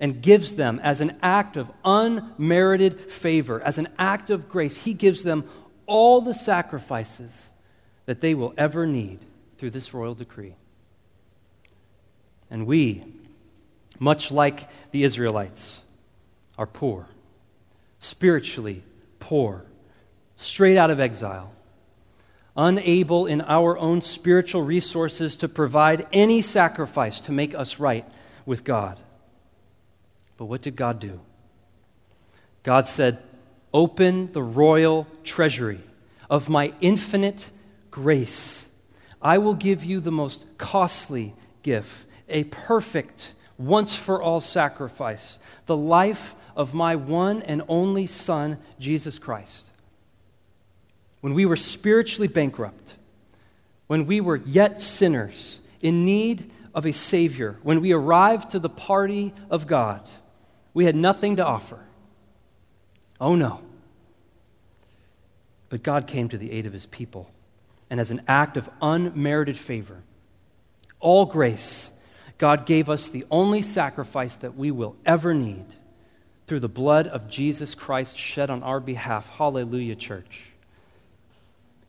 and 0.00 0.22
gives 0.22 0.54
them 0.54 0.80
as 0.82 1.00
an 1.00 1.18
act 1.22 1.56
of 1.56 1.70
unmerited 1.84 3.10
favor, 3.10 3.60
as 3.62 3.76
an 3.76 3.88
act 3.98 4.30
of 4.30 4.48
grace. 4.48 4.76
He 4.76 4.94
gives 4.94 5.22
them 5.22 5.44
all 5.86 6.22
the 6.22 6.32
sacrifices 6.32 7.48
that 8.06 8.20
they 8.20 8.34
will 8.34 8.54
ever 8.56 8.86
need 8.86 9.18
through 9.58 9.70
this 9.70 9.92
royal 9.92 10.14
decree. 10.14 10.54
And 12.50 12.66
we, 12.66 13.04
much 13.98 14.32
like 14.32 14.68
the 14.90 15.04
Israelites, 15.04 15.78
are 16.56 16.66
poor, 16.66 17.06
spiritually 18.00 18.82
poor, 19.18 19.64
straight 20.36 20.78
out 20.78 20.90
of 20.90 20.98
exile 20.98 21.52
unable 22.60 23.26
in 23.26 23.40
our 23.40 23.78
own 23.78 24.02
spiritual 24.02 24.62
resources 24.62 25.36
to 25.36 25.48
provide 25.48 26.06
any 26.12 26.42
sacrifice 26.42 27.18
to 27.18 27.32
make 27.32 27.54
us 27.54 27.80
right 27.80 28.06
with 28.44 28.64
God. 28.64 29.00
But 30.36 30.44
what 30.44 30.60
did 30.60 30.76
God 30.76 31.00
do? 31.00 31.20
God 32.62 32.86
said, 32.86 33.18
Open 33.72 34.30
the 34.32 34.42
royal 34.42 35.06
treasury 35.24 35.80
of 36.28 36.50
my 36.50 36.74
infinite 36.82 37.50
grace. 37.90 38.66
I 39.22 39.38
will 39.38 39.54
give 39.54 39.82
you 39.82 40.00
the 40.00 40.12
most 40.12 40.44
costly 40.58 41.34
gift, 41.62 42.04
a 42.28 42.44
perfect, 42.44 43.32
once 43.56 43.94
for 43.94 44.20
all 44.22 44.40
sacrifice, 44.40 45.38
the 45.64 45.76
life 45.76 46.34
of 46.54 46.74
my 46.74 46.96
one 46.96 47.40
and 47.42 47.62
only 47.68 48.06
Son, 48.06 48.58
Jesus 48.78 49.18
Christ 49.18 49.69
when 51.20 51.34
we 51.34 51.46
were 51.46 51.56
spiritually 51.56 52.28
bankrupt, 52.28 52.94
when 53.86 54.06
we 54.06 54.20
were 54.20 54.36
yet 54.36 54.80
sinners 54.80 55.60
in 55.80 56.04
need 56.04 56.50
of 56.74 56.86
a 56.86 56.92
Savior, 56.92 57.58
when 57.62 57.80
we 57.80 57.92
arrived 57.92 58.50
to 58.50 58.58
the 58.58 58.68
party 58.68 59.34
of 59.50 59.66
God, 59.66 60.08
we 60.72 60.84
had 60.84 60.94
nothing 60.94 61.36
to 61.36 61.44
offer. 61.44 61.80
Oh 63.20 63.34
no. 63.34 63.60
But 65.68 65.82
God 65.82 66.06
came 66.06 66.28
to 66.28 66.38
the 66.38 66.52
aid 66.52 66.66
of 66.66 66.72
His 66.72 66.86
people, 66.86 67.30
and 67.90 68.00
as 68.00 68.10
an 68.10 68.22
act 68.26 68.56
of 68.56 68.68
unmerited 68.80 69.58
favor, 69.58 70.02
all 70.98 71.26
grace, 71.26 71.92
God 72.38 72.66
gave 72.66 72.88
us 72.88 73.10
the 73.10 73.26
only 73.30 73.62
sacrifice 73.62 74.36
that 74.36 74.56
we 74.56 74.70
will 74.70 74.96
ever 75.04 75.34
need 75.34 75.66
through 76.46 76.60
the 76.60 76.68
blood 76.68 77.06
of 77.06 77.28
Jesus 77.28 77.74
Christ 77.74 78.16
shed 78.16 78.50
on 78.50 78.62
our 78.62 78.80
behalf. 78.80 79.28
Hallelujah, 79.28 79.94
church. 79.94 80.49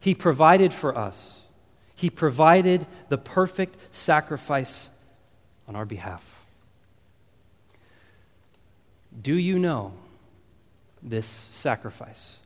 He 0.02 0.16
provided 0.16 0.74
for 0.74 0.98
us. 0.98 1.40
He 1.96 2.10
provided 2.10 2.88
the 3.10 3.20
perfect 3.20 3.96
sacrifice 3.96 4.90
on 5.68 5.76
our 5.76 5.86
behalf. 5.86 6.26
Do 9.22 9.36
you 9.36 9.60
know 9.60 9.94
this 11.04 11.46
sacrifice? 11.52 12.40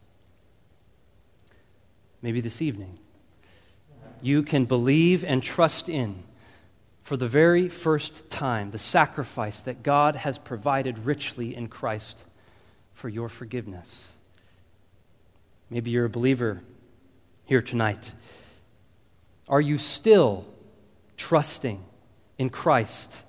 Maybe 2.22 2.42
this 2.42 2.62
evening. 2.62 3.00
You 4.22 4.44
can 4.44 4.66
believe 4.66 5.24
and 5.24 5.42
trust 5.42 5.88
in, 5.88 6.24
for 7.04 7.16
the 7.16 7.28
very 7.28 7.70
first 7.70 8.30
time, 8.30 8.72
the 8.72 8.80
sacrifice 8.80 9.62
that 9.62 9.82
God 9.82 10.18
has 10.18 10.38
provided 10.38 11.00
richly 11.00 11.56
in 11.56 11.70
Christ 11.70 12.22
for 12.92 13.08
your 13.08 13.30
forgiveness. 13.30 14.08
Maybe 15.70 15.92
you're 15.92 16.06
a 16.06 16.10
believer 16.10 16.62
here 17.46 17.62
tonight? 17.62 18.12
Are 19.48 19.62
you 19.62 19.78
still 19.78 20.46
trusting 21.18 21.84
in 22.38 22.50
Christ 22.50 23.22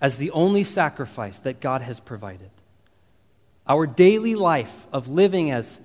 as 0.00 0.16
the 0.16 0.30
only 0.30 0.64
sacrifice 0.64 1.38
that 1.40 1.60
God 1.60 1.80
has 1.80 2.00
provided? 2.00 2.50
Our 3.66 3.86
daily 3.86 4.34
life 4.34 4.86
of 4.92 5.08
living 5.08 5.50
as, 5.50 5.80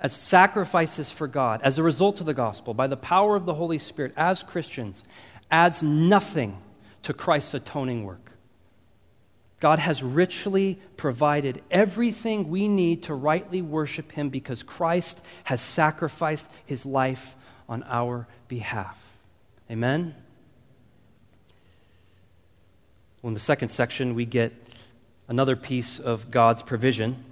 as 0.00 0.12
sacrifices 0.12 1.10
for 1.10 1.26
God, 1.26 1.60
as 1.62 1.78
a 1.78 1.82
result 1.82 2.20
of 2.20 2.26
the 2.26 2.34
gospel, 2.34 2.72
by 2.72 2.86
the 2.86 2.96
power 2.96 3.36
of 3.36 3.44
the 3.44 3.54
Holy 3.54 3.78
Spirit, 3.78 4.14
as 4.16 4.42
Christians, 4.42 5.02
adds 5.50 5.82
nothing 5.82 6.56
to 7.02 7.12
Christ's 7.12 7.54
atoning 7.54 8.04
work. 8.04 8.31
God 9.62 9.78
has 9.78 10.02
richly 10.02 10.80
provided 10.96 11.62
everything 11.70 12.50
we 12.50 12.66
need 12.66 13.04
to 13.04 13.14
rightly 13.14 13.62
worship 13.62 14.10
Him 14.10 14.28
because 14.28 14.64
Christ 14.64 15.24
has 15.44 15.60
sacrificed 15.60 16.48
His 16.66 16.84
life 16.84 17.36
on 17.68 17.84
our 17.84 18.26
behalf. 18.48 18.98
Amen? 19.70 20.16
Well, 23.22 23.28
in 23.28 23.34
the 23.34 23.40
second 23.40 23.68
section, 23.68 24.16
we 24.16 24.24
get 24.24 24.52
another 25.28 25.54
piece 25.54 26.00
of 26.00 26.28
God's 26.32 26.62
provision. 26.62 27.24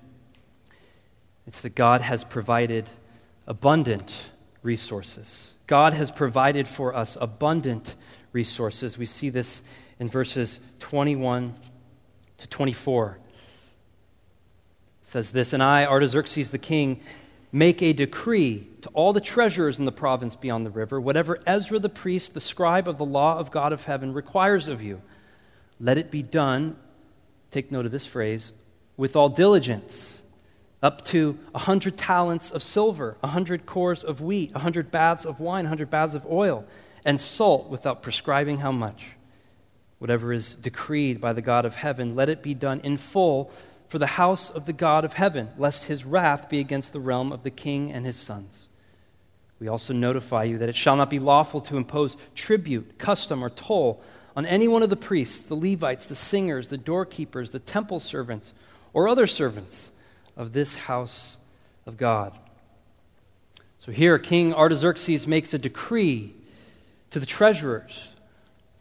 It's 1.48 1.62
that 1.62 1.74
God 1.74 2.00
has 2.00 2.22
provided 2.22 2.88
abundant 3.48 4.30
resources. 4.62 5.50
God 5.66 5.94
has 5.94 6.12
provided 6.12 6.68
for 6.68 6.94
us 6.94 7.18
abundant 7.20 7.96
resources. 8.30 8.96
We 8.96 9.06
see 9.06 9.30
this 9.30 9.62
in 9.98 10.08
verses 10.08 10.60
21 10.78 11.56
to 12.40 12.48
24. 12.48 13.18
It 15.02 15.06
says 15.06 15.30
this 15.30 15.52
And 15.52 15.62
I, 15.62 15.86
Artaxerxes 15.86 16.50
the 16.50 16.58
king, 16.58 17.00
make 17.52 17.82
a 17.82 17.92
decree 17.92 18.66
to 18.82 18.88
all 18.90 19.12
the 19.12 19.20
treasurers 19.20 19.78
in 19.78 19.84
the 19.84 19.92
province 19.92 20.36
beyond 20.36 20.64
the 20.64 20.70
river, 20.70 21.00
whatever 21.00 21.38
Ezra 21.46 21.78
the 21.78 21.88
priest, 21.88 22.34
the 22.34 22.40
scribe 22.40 22.88
of 22.88 22.98
the 22.98 23.04
law 23.04 23.38
of 23.38 23.50
God 23.50 23.72
of 23.72 23.84
heaven, 23.84 24.12
requires 24.12 24.68
of 24.68 24.82
you, 24.82 25.02
let 25.78 25.98
it 25.98 26.10
be 26.10 26.22
done, 26.22 26.76
take 27.50 27.70
note 27.70 27.86
of 27.86 27.92
this 27.92 28.06
phrase, 28.06 28.52
with 28.96 29.16
all 29.16 29.28
diligence, 29.28 30.22
up 30.82 31.04
to 31.06 31.38
a 31.54 31.58
hundred 31.58 31.98
talents 31.98 32.50
of 32.50 32.62
silver, 32.62 33.16
a 33.22 33.28
hundred 33.28 33.66
cors 33.66 34.02
of 34.02 34.20
wheat, 34.20 34.52
a 34.54 34.58
hundred 34.58 34.90
baths 34.90 35.26
of 35.26 35.40
wine, 35.40 35.66
a 35.66 35.68
hundred 35.68 35.90
baths 35.90 36.14
of 36.14 36.24
oil, 36.26 36.64
and 37.04 37.20
salt 37.20 37.68
without 37.68 38.02
prescribing 38.02 38.58
how 38.58 38.72
much 38.72 39.12
Whatever 40.00 40.32
is 40.32 40.54
decreed 40.54 41.20
by 41.20 41.34
the 41.34 41.42
God 41.42 41.66
of 41.66 41.76
heaven, 41.76 42.14
let 42.14 42.30
it 42.30 42.42
be 42.42 42.54
done 42.54 42.80
in 42.80 42.96
full 42.96 43.52
for 43.86 43.98
the 43.98 44.06
house 44.06 44.48
of 44.48 44.64
the 44.64 44.72
God 44.72 45.04
of 45.04 45.12
heaven, 45.12 45.50
lest 45.58 45.84
his 45.84 46.06
wrath 46.06 46.48
be 46.48 46.58
against 46.58 46.94
the 46.94 47.00
realm 47.00 47.30
of 47.32 47.42
the 47.42 47.50
king 47.50 47.92
and 47.92 48.06
his 48.06 48.16
sons. 48.16 48.66
We 49.58 49.68
also 49.68 49.92
notify 49.92 50.44
you 50.44 50.56
that 50.56 50.70
it 50.70 50.74
shall 50.74 50.96
not 50.96 51.10
be 51.10 51.18
lawful 51.18 51.60
to 51.62 51.76
impose 51.76 52.16
tribute, 52.34 52.96
custom, 52.96 53.44
or 53.44 53.50
toll 53.50 54.02
on 54.34 54.46
any 54.46 54.68
one 54.68 54.82
of 54.82 54.88
the 54.88 54.96
priests, 54.96 55.42
the 55.42 55.54
Levites, 55.54 56.06
the 56.06 56.14
singers, 56.14 56.68
the 56.68 56.78
doorkeepers, 56.78 57.50
the 57.50 57.58
temple 57.58 58.00
servants, 58.00 58.54
or 58.94 59.06
other 59.06 59.26
servants 59.26 59.90
of 60.34 60.54
this 60.54 60.74
house 60.76 61.36
of 61.84 61.98
God. 61.98 62.32
So 63.80 63.92
here, 63.92 64.18
King 64.18 64.54
Artaxerxes 64.54 65.26
makes 65.26 65.52
a 65.52 65.58
decree 65.58 66.32
to 67.10 67.20
the 67.20 67.26
treasurers 67.26 68.09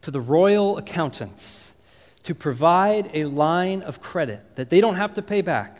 to 0.09 0.11
the 0.11 0.19
royal 0.19 0.79
accountants 0.79 1.71
to 2.23 2.33
provide 2.33 3.11
a 3.13 3.25
line 3.25 3.83
of 3.83 4.01
credit 4.01 4.43
that 4.55 4.71
they 4.71 4.81
don't 4.81 4.95
have 4.95 5.13
to 5.13 5.21
pay 5.21 5.41
back 5.41 5.77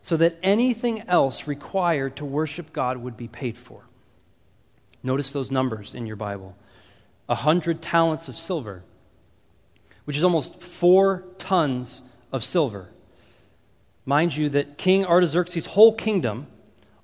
so 0.00 0.16
that 0.16 0.38
anything 0.44 1.02
else 1.08 1.48
required 1.48 2.14
to 2.14 2.24
worship 2.24 2.72
God 2.72 2.98
would 2.98 3.16
be 3.16 3.26
paid 3.26 3.58
for. 3.58 3.82
Notice 5.02 5.32
those 5.32 5.50
numbers 5.50 5.92
in 5.92 6.06
your 6.06 6.14
Bible 6.14 6.56
a 7.28 7.34
hundred 7.34 7.82
talents 7.82 8.28
of 8.28 8.36
silver, 8.36 8.84
which 10.04 10.16
is 10.16 10.22
almost 10.22 10.62
four 10.62 11.24
tons 11.38 12.00
of 12.30 12.44
silver. 12.44 12.90
Mind 14.06 14.36
you, 14.36 14.50
that 14.50 14.78
King 14.78 15.04
Artaxerxes' 15.04 15.66
whole 15.66 15.94
kingdom 15.94 16.46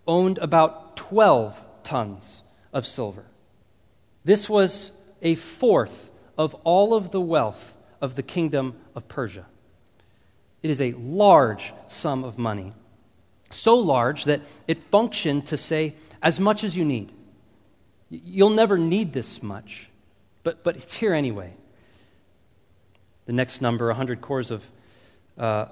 owned 0.07 0.39
about 0.39 0.97
12 0.97 1.61
tons 1.83 2.43
of 2.73 2.87
silver. 2.87 3.25
This 4.25 4.49
was 4.49 4.93
a 5.21 5.35
fourth 5.35 6.10
of 6.37 6.55
all 6.65 6.95
of 6.95 7.11
the 7.11 7.21
wealth 7.21 7.75
of 8.01 8.15
the 8.15 8.23
kingdom 8.23 8.75
of 8.95 9.09
Persia. 9.09 9.47
It 10.63 10.71
is 10.71 10.81
a 10.81 10.93
large 10.93 11.73
sum 11.89 12.25
of 12.25 12.39
money, 12.39 12.73
so 13.51 13.77
large 13.77 14.25
that 14.25 14.41
it 14.69 14.83
functioned 14.85 15.47
to 15.47 15.57
say, 15.57 15.95
as 16.23 16.39
much 16.39 16.65
as 16.65 16.77
you 16.77 16.85
need. 16.85 17.13
You'll 18.11 18.51
never 18.51 18.77
need 18.77 19.13
this 19.13 19.43
much, 19.43 19.89
but, 20.43 20.63
but 20.63 20.77
it's 20.77 20.93
here 20.93 21.15
anyway. 21.15 21.55
The 23.27 23.33
next 23.33 23.61
number, 23.61 23.87
100 23.87 24.21
cors 24.21 24.51
of, 24.51 24.69
uh, 25.39 25.67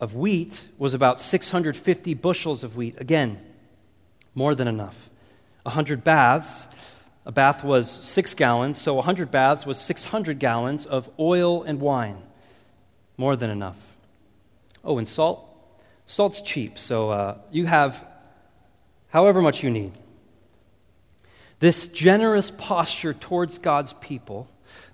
of 0.00 0.14
wheat, 0.14 0.68
was 0.78 0.94
about 0.94 1.20
650 1.20 2.14
bushels 2.14 2.62
of 2.62 2.76
wheat. 2.76 3.00
Again, 3.00 3.40
more 4.34 4.54
than 4.54 4.68
enough. 4.68 5.10
100 5.62 6.04
baths 6.04 6.68
a 7.26 7.32
bath 7.32 7.64
was 7.64 7.90
six 7.90 8.34
gallons, 8.34 8.78
so 8.78 8.94
100 8.94 9.30
baths 9.30 9.64
was 9.64 9.78
600 9.78 10.38
gallons 10.38 10.84
of 10.84 11.08
oil 11.18 11.62
and 11.62 11.80
wine. 11.80 12.18
More 13.16 13.36
than 13.36 13.50
enough. 13.50 13.78
Oh, 14.84 14.98
and 14.98 15.08
salt? 15.08 15.48
Salt's 16.06 16.42
cheap, 16.42 16.78
so 16.78 17.10
uh, 17.10 17.38
you 17.50 17.64
have 17.64 18.04
however 19.08 19.40
much 19.40 19.62
you 19.62 19.70
need. 19.70 19.92
This 21.60 21.86
generous 21.86 22.50
posture 22.50 23.14
towards 23.14 23.56
God's 23.56 23.94
people 23.94 24.48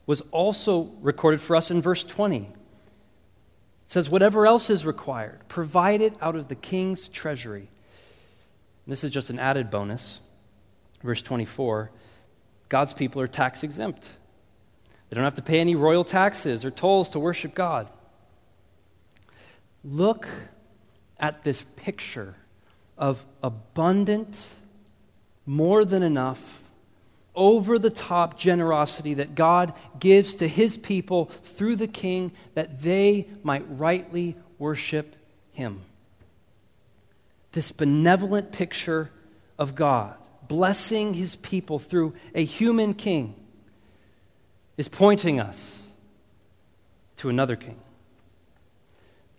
was 0.07 0.21
also 0.31 0.93
recorded 1.01 1.41
for 1.41 1.57
us 1.57 1.71
in 1.71 1.83
verse 1.83 2.05
20. 2.05 2.39
It 2.39 2.47
says, 3.87 4.09
Whatever 4.09 4.47
else 4.47 4.71
is 4.71 4.87
required, 4.87 5.41
provide 5.49 6.01
it 6.01 6.15
out 6.21 6.37
of 6.37 6.47
the 6.47 6.55
king's 6.55 7.09
treasury. 7.09 7.69
And 8.87 8.93
this 8.93 9.03
is 9.03 9.11
just 9.11 9.31
an 9.31 9.41
added 9.41 9.71
bonus. 9.71 10.21
Verse 11.03 11.23
24 11.23 11.91
God's 12.71 12.95
people 12.95 13.21
are 13.21 13.29
tax 13.29 13.63
exempt. 13.63 14.09
They 15.09 15.17
don't 15.17 15.25
have 15.25 15.35
to 15.35 15.43
pay 15.43 15.59
any 15.61 15.75
royal 15.75 16.05
taxes 16.05 16.65
or 16.65 16.71
tolls 16.71 17.11
to 17.11 17.19
worship 17.19 17.53
God. 17.53 17.89
Look 19.85 20.29
at 21.19 21.43
this 21.43 21.65
picture 21.77 22.37
of 22.97 23.25
abundant, 23.43 24.55
more 25.45 25.85
than 25.85 26.05
enough, 26.05 26.63
over 27.35 27.79
the 27.79 27.91
top 27.91 28.39
generosity 28.39 29.15
that 29.15 29.35
God 29.35 29.73
gives 29.99 30.35
to 30.35 30.47
his 30.47 30.77
people 30.77 31.25
through 31.25 31.75
the 31.77 31.89
king 31.89 32.31
that 32.55 32.83
they 32.83 33.29
might 33.43 33.65
rightly 33.69 34.37
worship 34.59 35.17
him. 35.53 35.81
This 37.51 37.73
benevolent 37.73 38.53
picture 38.53 39.11
of 39.59 39.75
God 39.75 40.20
blessing 40.51 41.15
his 41.15 41.37
people 41.37 41.79
through 41.79 42.13
a 42.35 42.45
human 42.45 42.93
king 42.93 43.37
is 44.77 44.89
pointing 44.89 45.41
us 45.41 45.87
to 47.15 47.29
another 47.29 47.55
king. 47.55 47.79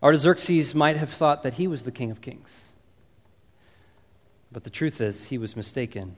Artaxerxes 0.01 0.73
might 0.73 0.95
have 0.95 1.09
thought 1.09 1.43
that 1.43 1.55
he 1.55 1.67
was 1.67 1.83
the 1.83 1.91
king 1.91 2.11
of 2.11 2.21
kings. 2.21 2.57
But 4.53 4.63
the 4.63 4.69
truth 4.69 5.01
is, 5.01 5.25
he 5.25 5.37
was 5.37 5.57
mistaken. 5.57 6.15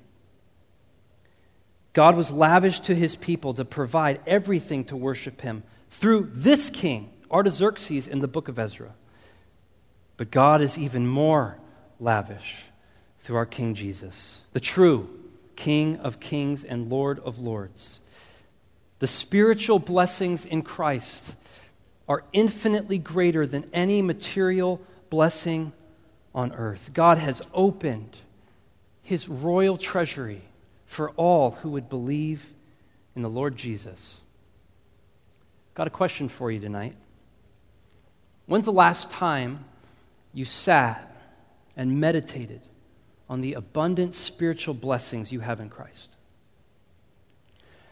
God 1.94 2.16
was 2.16 2.30
lavish 2.30 2.82
to 2.82 2.94
his 2.94 3.16
people 3.16 3.56
to 3.56 3.66
provide 3.66 4.22
everything 4.28 4.86
to 4.86 4.96
worship 4.96 5.42
him 5.42 5.64
through 5.90 6.30
this 6.34 6.70
king, 6.70 7.10
Artaxerxes, 7.32 8.08
in 8.08 8.20
the 8.20 8.28
book 8.28 8.48
of 8.48 8.60
Ezra. 8.60 8.94
But 10.18 10.30
God 10.30 10.62
is 10.62 10.78
even 10.78 11.08
more 11.08 11.58
lavish 12.00 12.66
through 13.24 13.38
our 13.38 13.46
King 13.46 13.76
Jesus, 13.76 14.42
the 14.52 14.60
true 14.60 15.10
King 15.56 15.98
of 15.98 16.20
kings 16.20 16.64
and 16.64 16.90
Lord 16.90 17.20
of 17.20 17.40
lords. 17.40 18.00
The 19.00 19.08
spiritual 19.08 19.80
blessings 19.80 20.46
in 20.46 20.62
Christ 20.62 21.34
are 22.08 22.24
infinitely 22.34 22.98
greater 22.98 23.46
than 23.46 23.66
any 23.74 24.02
material 24.02 24.82
blessing 25.10 25.72
on 26.34 26.54
earth. 26.54 26.90
God 26.94 27.18
has 27.18 27.42
opened 27.54 28.18
his 29.04 29.30
royal 29.30 29.78
treasury 29.78 30.42
for 30.86 31.12
all 31.12 31.52
who 31.52 31.70
would 31.70 31.90
believe 31.90 32.46
in 33.16 33.22
the 33.22 33.30
Lord 33.30 33.56
Jesus. 33.56 34.18
Got 35.76 35.88
a 35.88 35.92
question 35.92 36.30
for 36.30 36.52
you 36.52 36.60
tonight. 36.60 36.96
When's 38.46 38.66
the 38.66 38.72
last 38.72 39.10
time 39.10 39.66
you 40.34 40.46
sat 40.46 41.10
and 41.76 42.00
meditated 42.00 42.62
on 43.34 43.42
the 43.42 43.56
abundant 43.56 44.14
spiritual 44.14 44.76
blessings 44.76 45.32
you 45.32 45.40
have 45.40 45.60
in 45.60 45.68
Christ? 45.68 46.10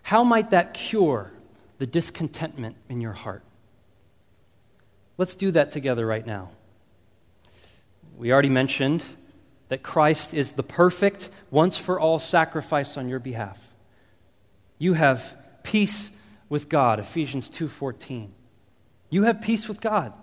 How 0.03 0.23
might 0.23 0.51
that 0.51 0.75
cure 0.75 1.31
the 1.79 1.87
discontentment 1.87 2.75
in 2.89 3.01
your 3.01 3.13
heart? 3.13 3.41
Let's 5.17 5.33
do 5.33 5.49
that 5.49 5.71
together 5.71 6.05
right 6.05 6.27
now. 6.27 6.51
We 8.15 8.31
already 8.31 8.49
mentioned 8.49 9.03
that 9.69 9.81
Christ 9.81 10.35
is 10.35 10.51
the 10.51 10.61
perfect, 10.61 11.31
once 11.49 11.75
for 11.75 11.99
all 11.99 12.19
sacrifice 12.19 12.95
on 12.95 13.09
your 13.09 13.17
behalf. 13.17 13.57
You 14.77 14.93
have 14.93 15.35
peace 15.63 16.11
with 16.49 16.69
God, 16.69 16.99
Ephesians 16.99 17.49
2:14. 17.49 18.31
You 19.09 19.23
have 19.23 19.41
peace 19.41 19.67
with 19.67 19.81
God. 19.81 20.15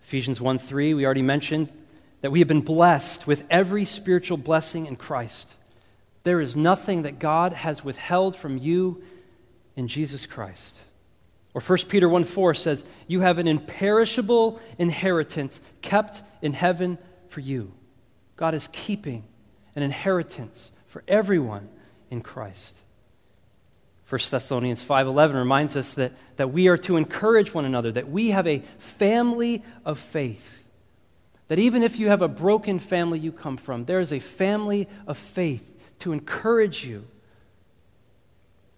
Ephesians 0.00 0.40
1:3, 0.40 0.94
we 0.94 1.04
already 1.04 1.20
mentioned 1.20 1.68
that 2.20 2.30
we 2.30 2.40
have 2.40 2.48
been 2.48 2.60
blessed 2.60 3.26
with 3.26 3.44
every 3.50 3.84
spiritual 3.84 4.36
blessing 4.36 4.86
in 4.86 4.96
Christ. 4.96 5.54
There 6.24 6.40
is 6.40 6.56
nothing 6.56 7.02
that 7.02 7.18
God 7.18 7.52
has 7.52 7.84
withheld 7.84 8.36
from 8.36 8.58
you 8.58 9.02
in 9.76 9.88
Jesus 9.88 10.26
Christ. 10.26 10.74
Or 11.54 11.60
1 11.60 11.78
Peter 11.88 12.08
1 12.08 12.24
4 12.24 12.54
says, 12.54 12.84
You 13.06 13.20
have 13.20 13.38
an 13.38 13.48
imperishable 13.48 14.60
inheritance 14.78 15.60
kept 15.82 16.22
in 16.42 16.52
heaven 16.52 16.98
for 17.28 17.40
you. 17.40 17.72
God 18.36 18.54
is 18.54 18.68
keeping 18.72 19.24
an 19.74 19.82
inheritance 19.82 20.70
for 20.86 21.02
everyone 21.08 21.68
in 22.10 22.20
Christ. 22.20 22.76
1 24.08 24.20
Thessalonians 24.30 24.82
5:11 24.82 25.34
reminds 25.34 25.76
us 25.76 25.94
that, 25.94 26.12
that 26.36 26.52
we 26.52 26.68
are 26.68 26.78
to 26.78 26.96
encourage 26.96 27.52
one 27.52 27.66
another, 27.66 27.92
that 27.92 28.08
we 28.08 28.30
have 28.30 28.46
a 28.46 28.62
family 28.78 29.62
of 29.84 29.98
faith. 29.98 30.57
That 31.48 31.58
even 31.58 31.82
if 31.82 31.98
you 31.98 32.08
have 32.08 32.22
a 32.22 32.28
broken 32.28 32.78
family 32.78 33.18
you 33.18 33.32
come 33.32 33.56
from, 33.56 33.86
there 33.86 34.00
is 34.00 34.12
a 34.12 34.20
family 34.20 34.88
of 35.06 35.16
faith 35.16 35.74
to 36.00 36.12
encourage 36.12 36.84
you. 36.84 37.06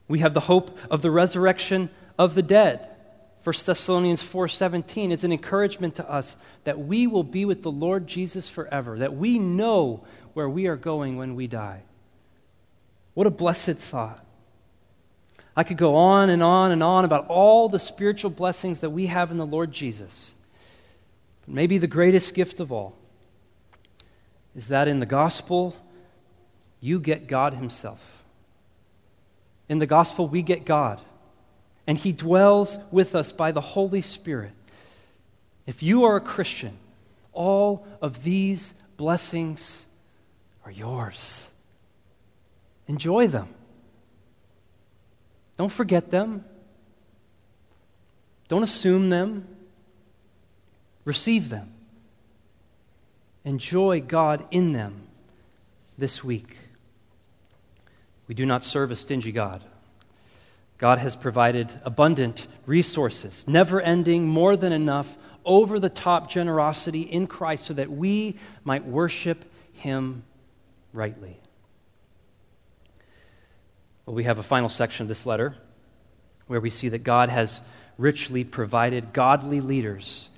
We 0.08 0.20
have 0.20 0.34
the 0.34 0.40
hope 0.40 0.76
of 0.90 1.02
the 1.02 1.10
resurrection 1.10 1.90
of 2.18 2.34
the 2.34 2.42
dead. 2.42 2.88
1 3.42 3.54
Thessalonians 3.64 4.22
4:17 4.22 5.10
is 5.10 5.24
an 5.24 5.32
encouragement 5.32 5.94
to 5.96 6.10
us 6.10 6.36
that 6.64 6.78
we 6.78 7.06
will 7.06 7.24
be 7.24 7.44
with 7.44 7.62
the 7.62 7.70
Lord 7.70 8.06
Jesus 8.06 8.48
forever, 8.48 8.98
that 8.98 9.16
we 9.16 9.38
know 9.38 10.04
where 10.34 10.48
we 10.48 10.66
are 10.66 10.76
going 10.76 11.16
when 11.16 11.34
we 11.34 11.46
die. 11.46 11.82
What 13.14 13.26
a 13.26 13.30
blessed 13.30 13.76
thought. 13.78 14.24
I 15.56 15.64
could 15.64 15.78
go 15.78 15.96
on 15.96 16.30
and 16.30 16.42
on 16.42 16.70
and 16.70 16.82
on 16.82 17.04
about 17.04 17.26
all 17.28 17.68
the 17.68 17.78
spiritual 17.78 18.30
blessings 18.30 18.80
that 18.80 18.90
we 18.90 19.06
have 19.06 19.30
in 19.30 19.38
the 19.38 19.46
Lord 19.46 19.72
Jesus. 19.72 20.34
But 21.42 21.54
maybe 21.54 21.78
the 21.78 21.86
greatest 21.86 22.34
gift 22.34 22.60
of 22.60 22.72
all 22.72 22.94
is 24.54 24.68
that 24.68 24.88
in 24.88 25.00
the 25.00 25.06
gospel 25.06 25.76
you 26.80 27.00
get 27.00 27.26
God 27.26 27.54
himself. 27.54 28.22
In 29.68 29.78
the 29.78 29.86
gospel 29.86 30.28
we 30.28 30.42
get 30.42 30.64
God 30.64 31.00
and 31.90 31.98
He 31.98 32.12
dwells 32.12 32.78
with 32.92 33.16
us 33.16 33.32
by 33.32 33.50
the 33.50 33.60
Holy 33.60 34.00
Spirit. 34.00 34.52
If 35.66 35.82
you 35.82 36.04
are 36.04 36.14
a 36.14 36.20
Christian, 36.20 36.78
all 37.32 37.84
of 38.00 38.22
these 38.22 38.74
blessings 38.96 39.82
are 40.64 40.70
yours. 40.70 41.48
Enjoy 42.86 43.26
them. 43.26 43.48
Don't 45.56 45.72
forget 45.72 46.12
them. 46.12 46.44
Don't 48.46 48.62
assume 48.62 49.10
them. 49.10 49.48
Receive 51.04 51.48
them. 51.48 51.72
Enjoy 53.44 54.00
God 54.00 54.46
in 54.50 54.72
them 54.72 55.08
this 55.96 56.22
week. 56.22 56.56
We 58.26 58.34
do 58.34 58.46
not 58.46 58.62
serve 58.62 58.90
a 58.90 58.96
stingy 58.96 59.32
God. 59.32 59.64
God 60.78 60.98
has 60.98 61.16
provided 61.16 61.72
abundant 61.84 62.46
resources, 62.64 63.44
never 63.46 63.80
ending, 63.80 64.26
more 64.26 64.56
than 64.56 64.72
enough, 64.72 65.18
over 65.44 65.78
the 65.78 65.88
top 65.88 66.30
generosity 66.30 67.02
in 67.02 67.26
Christ 67.26 67.64
so 67.64 67.74
that 67.74 67.90
we 67.90 68.38
might 68.64 68.86
worship 68.86 69.44
Him 69.72 70.22
rightly. 70.92 71.38
Well, 74.06 74.14
we 74.14 74.24
have 74.24 74.38
a 74.38 74.42
final 74.42 74.68
section 74.68 75.04
of 75.04 75.08
this 75.08 75.26
letter 75.26 75.56
where 76.46 76.60
we 76.60 76.70
see 76.70 76.88
that 76.90 77.04
God 77.04 77.28
has 77.28 77.60
richly 77.98 78.44
provided 78.44 79.12
godly 79.12 79.60
leaders 79.60 80.30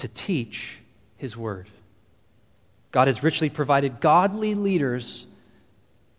to 0.00 0.08
teach 0.08 0.78
His 1.16 1.36
Word. 1.36 1.68
God 2.90 3.06
has 3.06 3.22
richly 3.22 3.48
provided 3.48 4.00
godly 4.00 4.54
leaders 4.54 5.26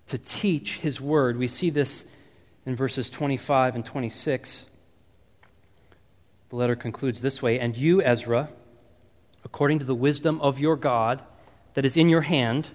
to 0.07 0.17
teach 0.17 0.77
His 0.77 1.01
Word. 1.01 1.37
We 1.37 1.47
see 1.47 1.69
this 1.69 2.05
in 2.65 2.75
verses 2.75 3.09
25 3.09 3.75
and 3.75 3.85
26. 3.85 4.65
The 6.49 6.55
letter 6.55 6.75
concludes 6.75 7.21
this 7.21 7.41
way 7.41 7.59
And 7.59 7.75
you, 7.75 8.01
Ezra, 8.01 8.49
according 9.43 9.79
to 9.79 9.85
the 9.85 9.95
wisdom 9.95 10.39
of 10.41 10.59
your 10.59 10.75
God 10.75 11.23
that 11.73 11.85
is 11.85 11.97
in 11.97 12.09
your 12.09 12.21
hand, 12.21 12.69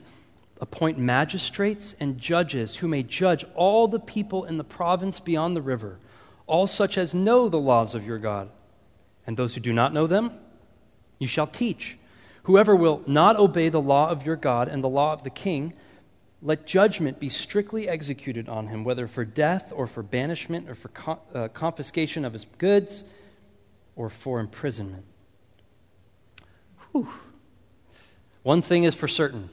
appoint 0.61 0.99
magistrates 0.99 1.95
and 2.01 2.19
judges 2.19 2.77
who 2.77 2.89
may 2.89 3.03
judge 3.03 3.45
all 3.55 3.89
the 3.89 4.01
people 4.01 4.45
in 4.45 4.57
the 4.57 4.65
province 4.65 5.21
beyond 5.21 5.55
the 5.55 5.63
river, 5.63 5.99
all 6.47 6.67
such 6.67 6.99
as 6.99 7.15
know 7.15 7.49
the 7.49 7.59
laws 7.59 7.95
of 7.95 8.07
your 8.07 8.19
God. 8.19 8.49
And 9.27 9.37
those 9.37 9.55
who 9.55 9.61
do 9.61 9.73
not 9.73 9.93
know 9.93 10.07
them, 10.07 10.33
you 11.19 11.27
shall 11.27 11.47
teach. 11.47 11.99
Whoever 12.45 12.77
will 12.77 13.03
not 13.07 13.37
obey 13.37 13.69
the 13.69 13.81
law 13.81 14.09
of 14.09 14.25
your 14.25 14.37
God 14.37 14.69
and 14.69 14.83
the 14.83 14.89
law 14.89 15.13
of 15.13 15.25
the 15.25 15.31
king, 15.31 15.75
let 16.43 16.67
judgment 16.67 17.19
be 17.19 17.29
strictly 17.29 17.89
executed 17.89 18.49
on 18.49 18.69
him, 18.69 18.85
whether 18.85 19.07
for 19.07 19.25
death 19.25 19.73
or 19.75 19.87
for 19.87 20.03
banishment 20.03 20.69
or 20.69 20.75
for 20.75 20.89
co- 20.89 21.19
uh, 21.35 21.49
confiscation 21.49 22.25
of 22.25 22.33
his 22.33 22.47
goods 22.59 23.03
or 23.97 24.09
for 24.09 24.39
imprisonment. 24.39 25.05
Whew. 26.93 27.09
One 28.43 28.63
thing 28.63 28.85
is 28.85 28.95
for 28.95 29.09
certain 29.09 29.51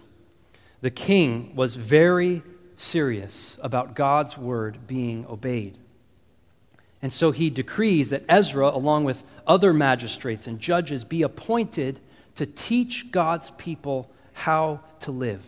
the 0.82 0.92
king 0.92 1.56
was 1.56 1.76
very 1.76 2.44
serious 2.76 3.58
about 3.62 3.96
God's 3.96 4.38
word 4.38 4.86
being 4.86 5.26
obeyed. 5.28 5.78
And 7.04 7.12
so 7.12 7.32
he 7.32 7.50
decrees 7.50 8.12
that 8.12 8.24
Ezra, 8.30 8.70
along 8.70 9.04
with 9.04 9.26
other 9.46 9.74
magistrates 9.74 10.48
and 10.48 10.58
judges, 10.58 11.04
be 11.04 11.22
appointed 11.22 12.00
to 12.36 12.46
teach 12.46 13.12
God's 13.12 13.52
people 13.52 14.10
how 14.32 14.80
to 15.02 15.12
live. 15.12 15.44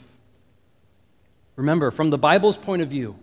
Remember, 1.56 1.92
from 1.92 2.10
the 2.10 2.18
Bible's 2.18 2.58
point 2.58 2.82
of 2.82 2.90
view, 2.90 3.16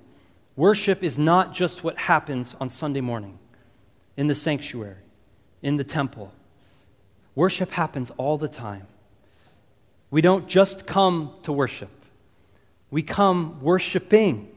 worship 0.57 1.03
is 1.03 1.19
not 1.19 1.53
just 1.53 1.85
what 1.85 1.99
happens 1.99 2.57
on 2.59 2.71
Sunday 2.71 3.03
morning 3.03 3.39
in 4.17 4.29
the 4.29 4.35
sanctuary, 4.35 4.97
in 5.61 5.77
the 5.77 5.85
temple. 5.85 6.33
Worship 7.35 7.71
happens 7.71 8.11
all 8.17 8.39
the 8.39 8.49
time. 8.49 8.87
We 10.11 10.23
don't 10.23 10.49
just 10.49 10.87
come 10.87 11.35
to 11.43 11.53
worship, 11.53 11.91
we 12.91 13.03
come 13.03 13.61
worshiping. 13.61 14.49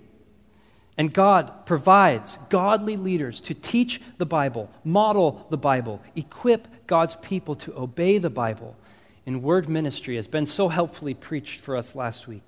And 0.98 1.14
God 1.14 1.66
provides 1.66 2.40
godly 2.50 2.96
leaders 2.96 3.42
to 3.42 3.54
teach 3.54 4.02
the 4.18 4.26
Bible, 4.26 4.70
model 4.84 5.46
the 5.50 5.58
Bible, 5.58 6.02
equip 6.16 6.88
God's 6.88 7.16
people 7.18 7.56
to 7.56 7.78
obey 7.78 8.18
the 8.18 8.30
Bible 8.30 8.76
in 9.26 9.42
word 9.42 9.68
ministry 9.68 10.16
has 10.16 10.28
been 10.28 10.46
so 10.46 10.70
helpfully 10.70 11.14
preached 11.14 11.60
for 11.60 11.76
us 11.76 11.96
last 11.96 12.28
week. 12.28 12.44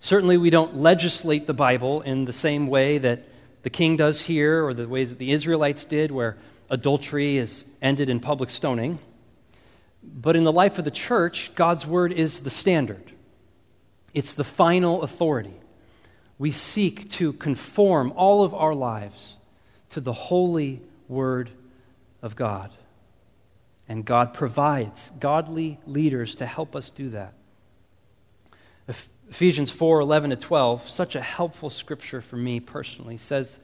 Certainly, 0.00 0.36
we 0.36 0.50
don't 0.50 0.76
legislate 0.76 1.46
the 1.46 1.54
Bible 1.54 2.02
in 2.02 2.24
the 2.24 2.32
same 2.32 2.66
way 2.66 2.98
that 2.98 3.24
the 3.62 3.70
king 3.70 3.96
does 3.96 4.20
here 4.22 4.64
or 4.64 4.74
the 4.74 4.88
ways 4.88 5.10
that 5.10 5.18
the 5.18 5.30
Israelites 5.30 5.84
did, 5.84 6.10
where 6.10 6.36
adultery 6.68 7.36
is 7.36 7.64
ended 7.80 8.10
in 8.10 8.18
public 8.18 8.50
stoning. 8.50 8.98
But 10.02 10.34
in 10.34 10.42
the 10.44 10.52
life 10.52 10.78
of 10.78 10.84
the 10.84 10.90
church, 10.90 11.52
God's 11.54 11.86
word 11.86 12.12
is 12.12 12.40
the 12.40 12.50
standard, 12.50 13.12
it's 14.12 14.34
the 14.34 14.44
final 14.44 15.02
authority. 15.02 15.54
We 16.42 16.50
seek 16.50 17.08
to 17.10 17.34
conform 17.34 18.12
all 18.16 18.42
of 18.42 18.52
our 18.52 18.74
lives 18.74 19.36
to 19.90 20.00
the 20.00 20.12
holy 20.12 20.82
word 21.06 21.50
of 22.20 22.34
God. 22.34 22.72
And 23.88 24.04
God 24.04 24.34
provides 24.34 25.12
godly 25.20 25.78
leaders 25.86 26.34
to 26.34 26.46
help 26.46 26.74
us 26.74 26.90
do 26.90 27.10
that. 27.10 27.34
Ephesians 29.30 29.70
4 29.70 30.00
11 30.00 30.30
to 30.30 30.36
12, 30.36 30.88
such 30.88 31.14
a 31.14 31.20
helpful 31.20 31.70
scripture 31.70 32.20
for 32.20 32.36
me 32.36 32.58
personally, 32.58 33.18
says 33.18 33.60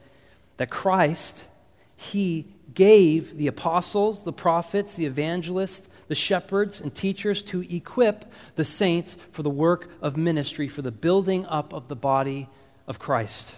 that 0.58 0.70
Christ, 0.70 1.48
He 1.96 2.46
gave 2.72 3.36
the 3.36 3.48
apostles, 3.48 4.22
the 4.22 4.32
prophets, 4.32 4.94
the 4.94 5.06
evangelists, 5.06 5.88
the 6.06 6.14
shepherds, 6.14 6.80
and 6.80 6.94
teachers 6.94 7.42
to 7.42 7.62
equip 7.74 8.32
the 8.54 8.64
saints 8.64 9.16
for 9.32 9.42
the 9.42 9.50
work 9.50 9.90
of 10.00 10.16
ministry, 10.16 10.68
for 10.68 10.82
the 10.82 10.92
building 10.92 11.44
up 11.46 11.72
of 11.72 11.88
the 11.88 11.96
body 11.96 12.48
of 12.88 12.98
Christ. 12.98 13.54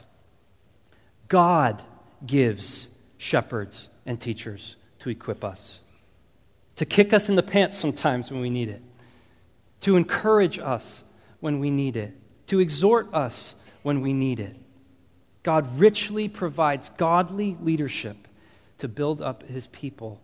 God 1.29 1.83
gives 2.27 2.89
shepherds 3.17 3.89
and 4.05 4.21
teachers 4.21 4.77
to 4.99 5.09
equip 5.09 5.45
us, 5.45 5.81
to 6.77 6.85
kick 6.85 7.15
us 7.15 7.31
in 7.31 7.37
the 7.37 7.43
pants 7.43 7.79
sometimes 7.79 8.31
when 8.31 8.41
we 8.41 8.51
need 8.51 8.69
it, 8.69 8.83
to 9.81 9.97
encourage 9.97 10.59
us 10.59 11.05
when 11.39 11.61
we 11.61 11.71
need 11.71 11.97
it, 11.97 12.13
to 12.49 12.59
exhort 12.59 13.09
us 13.15 13.55
when 13.83 14.03
we 14.03 14.13
need 14.13 14.41
it. 14.41 14.57
God 15.43 15.79
richly 15.79 16.29
provides 16.29 16.91
godly 16.99 17.57
leadership 17.63 18.29
to 18.79 18.89
build 18.89 19.23
up 19.23 19.45
his 19.45 19.69
people 19.69 20.21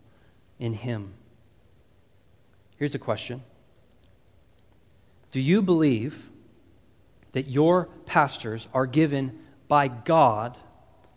in 0.59 0.73
him. 0.73 1.13
Here's 2.77 2.93
a 2.93 2.99
question 2.99 3.41
Do 5.31 5.39
you 5.39 5.61
believe 5.61 6.29
that 7.33 7.47
your 7.47 7.89
pastors 8.05 8.67
are 8.73 8.85
given 8.85 9.39
by 9.67 9.87
God 9.87 10.57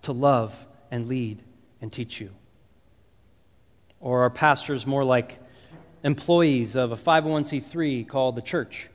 to 0.02 0.12
love 0.12 0.54
and 0.90 1.08
lead 1.08 1.42
and 1.80 1.92
teach 1.92 2.20
you? 2.20 2.30
Or 4.00 4.24
are 4.24 4.30
pastors 4.30 4.86
more 4.86 5.04
like 5.04 5.38
employees 6.02 6.76
of 6.76 6.92
a 6.92 6.96
501c3 6.96 8.08
called 8.08 8.36
the 8.36 8.42
church? 8.42 8.88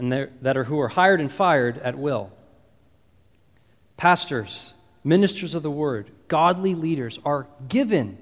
and 0.00 0.30
that 0.40 0.56
are 0.56 0.64
who 0.64 0.80
are 0.80 0.88
hired 0.88 1.20
and 1.20 1.30
fired 1.30 1.76
at 1.78 1.96
will. 1.96 2.32
Pastors, 3.98 4.72
ministers 5.04 5.52
of 5.52 5.62
the 5.62 5.70
word, 5.70 6.10
godly 6.26 6.74
leaders 6.74 7.18
are 7.22 7.46
given. 7.68 8.16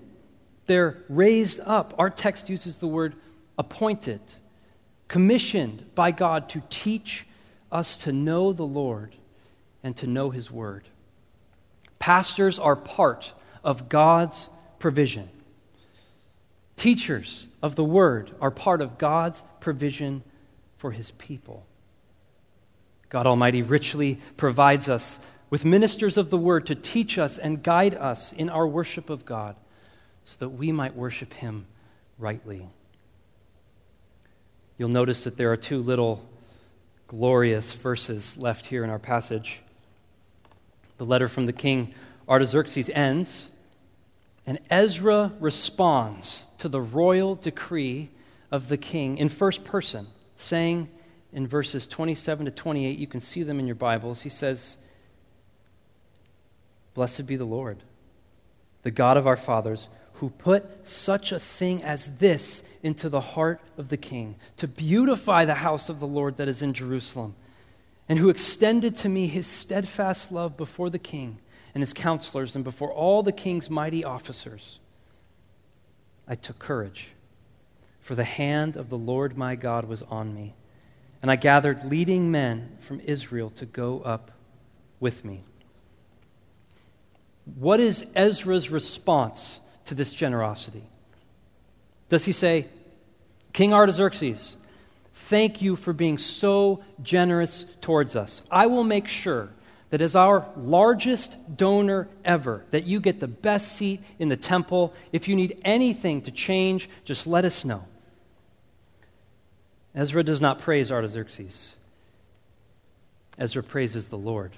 They're 0.67 0.99
raised 1.09 1.61
up. 1.61 1.95
Our 1.97 2.11
text 2.11 2.49
uses 2.49 2.79
the 2.79 2.89
word 2.89 3.15
appointed, 3.57 4.21
commissioned 5.07 5.95
by 5.95 6.11
God 6.11 6.49
to 6.49 6.63
teach 6.69 7.28
us 7.71 7.97
to 7.99 8.13
know 8.13 8.53
the 8.53 8.67
Lord 8.67 9.15
and 9.83 9.97
to 9.99 10.07
know 10.07 10.31
his 10.31 10.51
word. 10.51 10.85
Pastors 11.99 12.59
are 12.59 12.77
part 12.77 13.33
of 13.65 13.89
God's 13.89 14.49
provision. 14.79 15.29
Teachers 16.77 17.47
of 17.63 17.75
the 17.75 17.85
word 17.85 18.31
are 18.41 18.51
part 18.51 18.81
of 18.81 18.99
God's 18.99 19.43
provision 19.61 20.23
for 20.77 20.93
his 20.93 21.11
people. 21.13 21.67
God 23.09 23.27
Almighty 23.27 23.63
richly 23.63 24.21
provides 24.37 24.89
us 24.89 25.19
with 25.51 25.65
ministers 25.65 26.17
of 26.17 26.31
the 26.31 26.37
word 26.37 26.67
to 26.67 26.75
teach 26.75 27.19
us 27.19 27.39
and 27.39 27.63
guide 27.63 27.95
us 27.95 28.33
in 28.33 28.51
our 28.51 28.67
worship 28.67 29.11
of 29.11 29.25
God 29.25 29.57
so 30.25 30.37
that 30.41 30.51
we 30.51 30.73
might 30.73 30.95
worship 30.95 31.33
him 31.33 31.67
rightly. 32.19 32.69
You'll 34.77 34.91
notice 34.91 35.25
that 35.25 35.37
there 35.37 35.51
are 35.51 35.57
two 35.57 35.83
little 35.83 36.25
glorious 37.09 37.73
verses 37.73 38.37
left 38.37 38.67
here 38.67 38.85
in 38.85 38.91
our 38.91 38.99
passage. 38.99 39.61
The 40.99 41.07
letter 41.07 41.27
from 41.27 41.47
the 41.47 41.53
king 41.53 41.95
Artaxerxes 42.29 42.91
ends, 42.91 43.49
and 44.47 44.59
Ezra 44.71 45.33
responds 45.41 46.45
to 46.59 46.69
the 46.69 46.81
royal 46.81 47.35
decree 47.35 48.11
of 48.51 48.69
the 48.69 48.77
king 48.77 49.19
in 49.19 49.29
first 49.29 49.65
person 49.65 50.07
saying 50.37 50.89
in 51.33 51.47
verses 51.47 51.87
27 51.87 52.47
to 52.47 52.51
28, 52.53 52.99
you 52.99 53.07
can 53.07 53.21
see 53.21 53.43
them 53.43 53.59
in 53.59 53.67
your 53.67 53.75
Bibles. 53.75 54.23
He 54.23 54.31
says, 54.31 54.77
Blessed 56.95 57.27
be 57.27 57.37
the 57.37 57.45
Lord, 57.45 57.79
the 58.83 58.91
God 58.91 59.17
of 59.17 59.27
our 59.27 59.37
fathers, 59.37 59.89
who 60.15 60.31
put 60.31 60.87
such 60.87 61.33
a 61.33 61.39
thing 61.39 61.85
as 61.85 62.11
this 62.17 62.63
into 62.83 63.09
the 63.09 63.21
heart 63.21 63.61
of 63.77 63.89
the 63.89 63.97
king, 63.97 64.37
to 64.57 64.69
beautify 64.69 65.45
the 65.45 65.55
house 65.55 65.89
of 65.89 66.01
the 66.01 66.07
Lord 66.07 66.37
that 66.37 66.49
is 66.49 66.63
in 66.63 66.73
Jerusalem, 66.73 67.35
and 68.09 68.19
who 68.19 68.31
extended 68.31 68.97
to 68.99 69.09
me 69.09 69.27
his 69.27 69.47
steadfast 69.47 70.33
love 70.33 70.57
before 70.57 70.91
the 70.91 70.99
king 70.99 71.39
and 71.75 71.83
his 71.83 71.93
counselors 71.93 72.55
and 72.55 72.65
before 72.65 72.93
all 72.93 73.23
the 73.23 73.33
king's 73.33 73.69
mighty 73.69 74.05
officers. 74.05 74.79
I 76.27 76.35
took 76.35 76.59
courage 76.59 77.09
for 78.01 78.15
the 78.15 78.25
hand 78.25 78.77
of 78.77 78.89
the 78.89 78.97
Lord 78.97 79.37
my 79.37 79.55
God 79.55 79.85
was 79.85 80.01
on 80.01 80.35
me. 80.35 80.55
And 81.21 81.31
I 81.31 81.37
gathered 81.37 81.85
leading 81.85 82.31
men 82.31 82.79
from 82.81 83.01
Israel 83.01 83.51
to 83.51 83.67
go 83.67 84.01
up 84.01 84.31
with 84.99 85.27
me. 85.27 85.45
What 87.57 87.81
is 87.81 88.07
Ezra's 88.15 88.71
response 88.71 89.61
to 89.85 89.95
this 89.95 90.11
generosity? 90.13 90.85
Does 92.09 92.25
he 92.25 92.33
say, 92.33 92.69
King 93.53 93.73
Artaxerxes, 93.73 94.57
thank 95.13 95.61
you 95.61 95.77
for 95.77 95.93
being 95.93 96.19
so 96.19 96.83
generous 97.03 97.67
towards 97.81 98.17
us. 98.17 98.43
I 98.51 98.67
will 98.67 98.85
make 98.85 99.09
sure 99.09 99.51
that 99.91 100.01
as 100.01 100.15
our 100.15 100.47
largest 100.57 101.37
donor 101.57 102.09
ever, 102.25 102.65
that 102.71 102.87
you 102.87 103.01
get 103.01 103.21
the 103.21 103.29
best 103.29 103.73
seat 103.73 104.03
in 104.19 104.29
the 104.29 104.37
temple. 104.37 104.95
If 105.13 105.29
you 105.29 105.37
need 105.37 105.61
anything 105.65 106.23
to 106.23 106.31
change, 106.31 106.89
just 107.05 107.27
let 107.27 107.45
us 107.45 107.65
know. 107.65 107.85
Ezra 109.95 110.23
does 110.23 110.41
not 110.41 110.59
praise 110.59 110.93
Artaxerxes. 110.93 111.75
Ezra 113.39 113.63
praises 113.63 114.09
the 114.09 114.19
Lord, 114.19 114.53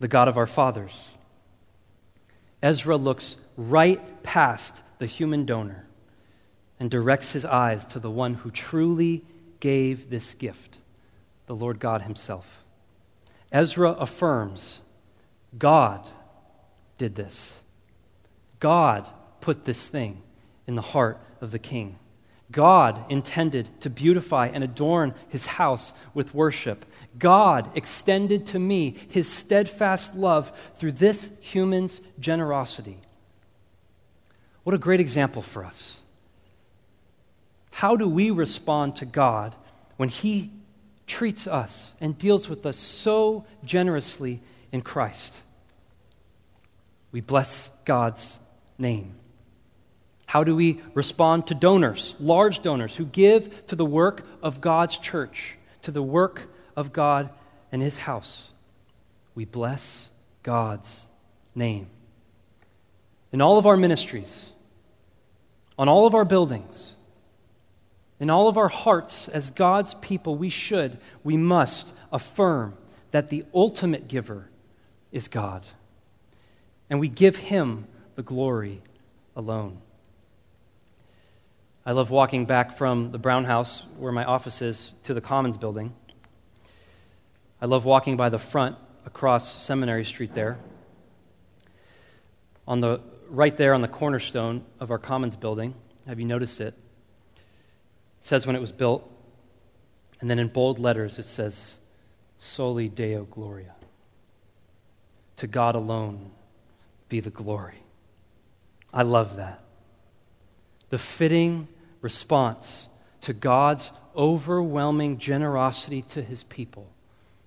the 0.00 0.08
God 0.08 0.28
of 0.28 0.36
our 0.36 0.46
fathers. 0.46 1.08
Ezra 2.62 2.96
looks 2.96 3.36
right 3.56 4.22
past 4.22 4.82
the 4.98 5.06
human 5.06 5.46
donor 5.46 5.86
and 6.78 6.90
directs 6.90 7.32
his 7.32 7.44
eyes 7.44 7.84
to 7.86 7.98
the 7.98 8.10
one 8.10 8.34
who 8.34 8.50
truly 8.50 9.24
gave 9.60 10.10
this 10.10 10.34
gift, 10.34 10.78
the 11.46 11.54
Lord 11.54 11.78
God 11.78 12.02
Himself. 12.02 12.64
Ezra 13.52 13.92
affirms 13.92 14.80
God 15.56 16.08
did 16.98 17.14
this. 17.14 17.56
God 18.60 19.08
put 19.40 19.64
this 19.64 19.86
thing 19.86 20.22
in 20.66 20.74
the 20.74 20.82
heart 20.82 21.20
of 21.40 21.50
the 21.50 21.58
king. 21.58 21.98
God 22.50 23.04
intended 23.10 23.68
to 23.80 23.90
beautify 23.90 24.46
and 24.46 24.62
adorn 24.62 25.14
his 25.28 25.46
house 25.46 25.92
with 26.12 26.34
worship. 26.34 26.84
God 27.18 27.70
extended 27.74 28.46
to 28.48 28.58
me 28.58 28.96
his 29.08 29.30
steadfast 29.30 30.14
love 30.14 30.52
through 30.76 30.92
this 30.92 31.30
human's 31.40 32.00
generosity. 32.20 32.98
What 34.62 34.74
a 34.74 34.78
great 34.78 35.00
example 35.00 35.42
for 35.42 35.64
us. 35.64 35.98
How 37.74 37.96
do 37.96 38.08
we 38.08 38.30
respond 38.30 38.94
to 38.96 39.04
God 39.04 39.52
when 39.96 40.08
He 40.08 40.52
treats 41.08 41.48
us 41.48 41.92
and 42.00 42.16
deals 42.16 42.48
with 42.48 42.64
us 42.66 42.76
so 42.76 43.46
generously 43.64 44.40
in 44.70 44.80
Christ? 44.80 45.34
We 47.10 47.20
bless 47.20 47.70
God's 47.84 48.38
name. 48.78 49.16
How 50.24 50.44
do 50.44 50.54
we 50.54 50.82
respond 50.94 51.48
to 51.48 51.54
donors, 51.56 52.14
large 52.20 52.62
donors, 52.62 52.94
who 52.94 53.06
give 53.06 53.66
to 53.66 53.74
the 53.74 53.84
work 53.84 54.24
of 54.40 54.60
God's 54.60 54.96
church, 54.96 55.58
to 55.82 55.90
the 55.90 56.02
work 56.02 56.42
of 56.76 56.92
God 56.92 57.28
and 57.72 57.82
His 57.82 57.96
house? 57.96 58.50
We 59.34 59.46
bless 59.46 60.10
God's 60.44 61.08
name. 61.56 61.88
In 63.32 63.42
all 63.42 63.58
of 63.58 63.66
our 63.66 63.76
ministries, 63.76 64.48
on 65.76 65.88
all 65.88 66.06
of 66.06 66.14
our 66.14 66.24
buildings, 66.24 66.93
in 68.20 68.30
all 68.30 68.48
of 68.48 68.56
our 68.56 68.68
hearts 68.68 69.28
as 69.28 69.50
God's 69.50 69.94
people, 69.94 70.36
we 70.36 70.48
should, 70.48 70.98
we 71.22 71.36
must 71.36 71.92
affirm 72.12 72.76
that 73.10 73.28
the 73.28 73.44
ultimate 73.54 74.08
giver 74.08 74.48
is 75.12 75.28
God. 75.28 75.66
And 76.88 77.00
we 77.00 77.08
give 77.08 77.36
Him 77.36 77.86
the 78.14 78.22
glory 78.22 78.82
alone. 79.34 79.78
I 81.86 81.92
love 81.92 82.10
walking 82.10 82.46
back 82.46 82.78
from 82.78 83.10
the 83.10 83.18
Brown 83.18 83.44
House, 83.44 83.84
where 83.98 84.12
my 84.12 84.24
office 84.24 84.62
is, 84.62 84.94
to 85.02 85.12
the 85.12 85.20
Commons 85.20 85.56
building. 85.56 85.94
I 87.60 87.66
love 87.66 87.84
walking 87.84 88.16
by 88.16 88.30
the 88.30 88.38
front 88.38 88.76
across 89.04 89.62
Seminary 89.62 90.04
Street 90.04 90.34
there. 90.34 90.58
On 92.66 92.80
the 92.80 93.00
right 93.28 93.56
there 93.56 93.74
on 93.74 93.82
the 93.82 93.88
cornerstone 93.88 94.64
of 94.80 94.90
our 94.90 94.98
Commons 94.98 95.36
building, 95.36 95.74
have 96.06 96.18
you 96.18 96.24
noticed 96.24 96.60
it? 96.60 96.74
Says 98.24 98.46
when 98.46 98.56
it 98.56 98.60
was 98.60 98.72
built, 98.72 99.06
and 100.18 100.30
then 100.30 100.38
in 100.38 100.48
bold 100.48 100.78
letters 100.78 101.18
it 101.18 101.26
says, 101.26 101.76
Soli 102.38 102.88
Deo 102.88 103.24
Gloria. 103.24 103.74
To 105.36 105.46
God 105.46 105.74
alone 105.74 106.30
be 107.10 107.20
the 107.20 107.28
glory. 107.28 107.82
I 108.94 109.02
love 109.02 109.36
that. 109.36 109.60
The 110.88 110.96
fitting 110.96 111.68
response 112.00 112.88
to 113.20 113.34
God's 113.34 113.90
overwhelming 114.16 115.18
generosity 115.18 116.00
to 116.08 116.22
his 116.22 116.44
people 116.44 116.88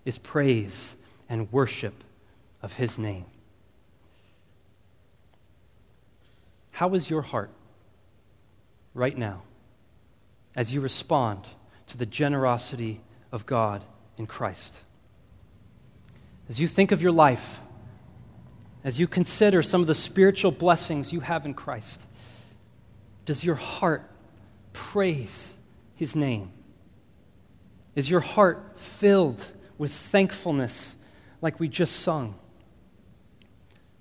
is 0.05 0.19
praise 0.19 0.95
and 1.27 1.51
worship 1.51 2.03
of 2.61 2.73
his 2.73 2.99
name. 2.99 3.25
How 6.69 6.93
is 6.93 7.09
your 7.09 7.23
heart 7.23 7.49
right 8.93 9.17
now 9.17 9.41
as 10.57 10.73
you 10.73 10.81
respond 10.81 11.47
to 11.85 11.97
the 11.97 12.05
generosity 12.05 12.99
of 13.31 13.45
God 13.45 13.85
in 14.17 14.25
Christ? 14.25 14.73
As 16.49 16.59
you 16.59 16.67
think 16.67 16.91
of 16.91 17.01
your 17.01 17.11
life, 17.13 17.61
as 18.83 18.99
you 18.99 19.07
consider 19.07 19.61
some 19.61 19.81
of 19.81 19.87
the 19.87 19.95
spiritual 19.95 20.51
blessings 20.51 21.13
you 21.13 21.19
have 21.19 21.45
in 21.45 21.53
Christ, 21.53 22.01
does 23.25 23.43
your 23.43 23.55
heart 23.55 24.09
praise 24.73 25.53
his 25.95 26.15
name? 26.15 26.51
Is 27.95 28.09
your 28.09 28.21
heart 28.21 28.79
filled 28.79 29.43
with 29.77 29.91
thankfulness 29.91 30.95
like 31.41 31.59
we 31.59 31.67
just 31.67 31.97
sung? 31.97 32.35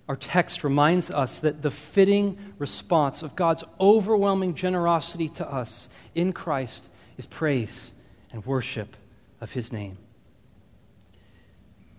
Our 0.08 0.16
text 0.16 0.62
reminds 0.62 1.10
us 1.10 1.40
that 1.40 1.62
the 1.62 1.70
fitting 1.70 2.38
response 2.58 3.22
of 3.22 3.34
God's 3.34 3.64
overwhelming 3.80 4.54
generosity 4.54 5.28
to 5.30 5.50
us 5.50 5.88
in 6.14 6.32
Christ 6.32 6.84
is 7.18 7.26
praise 7.26 7.90
and 8.30 8.44
worship 8.46 8.96
of 9.40 9.52
his 9.52 9.72
name. 9.72 9.98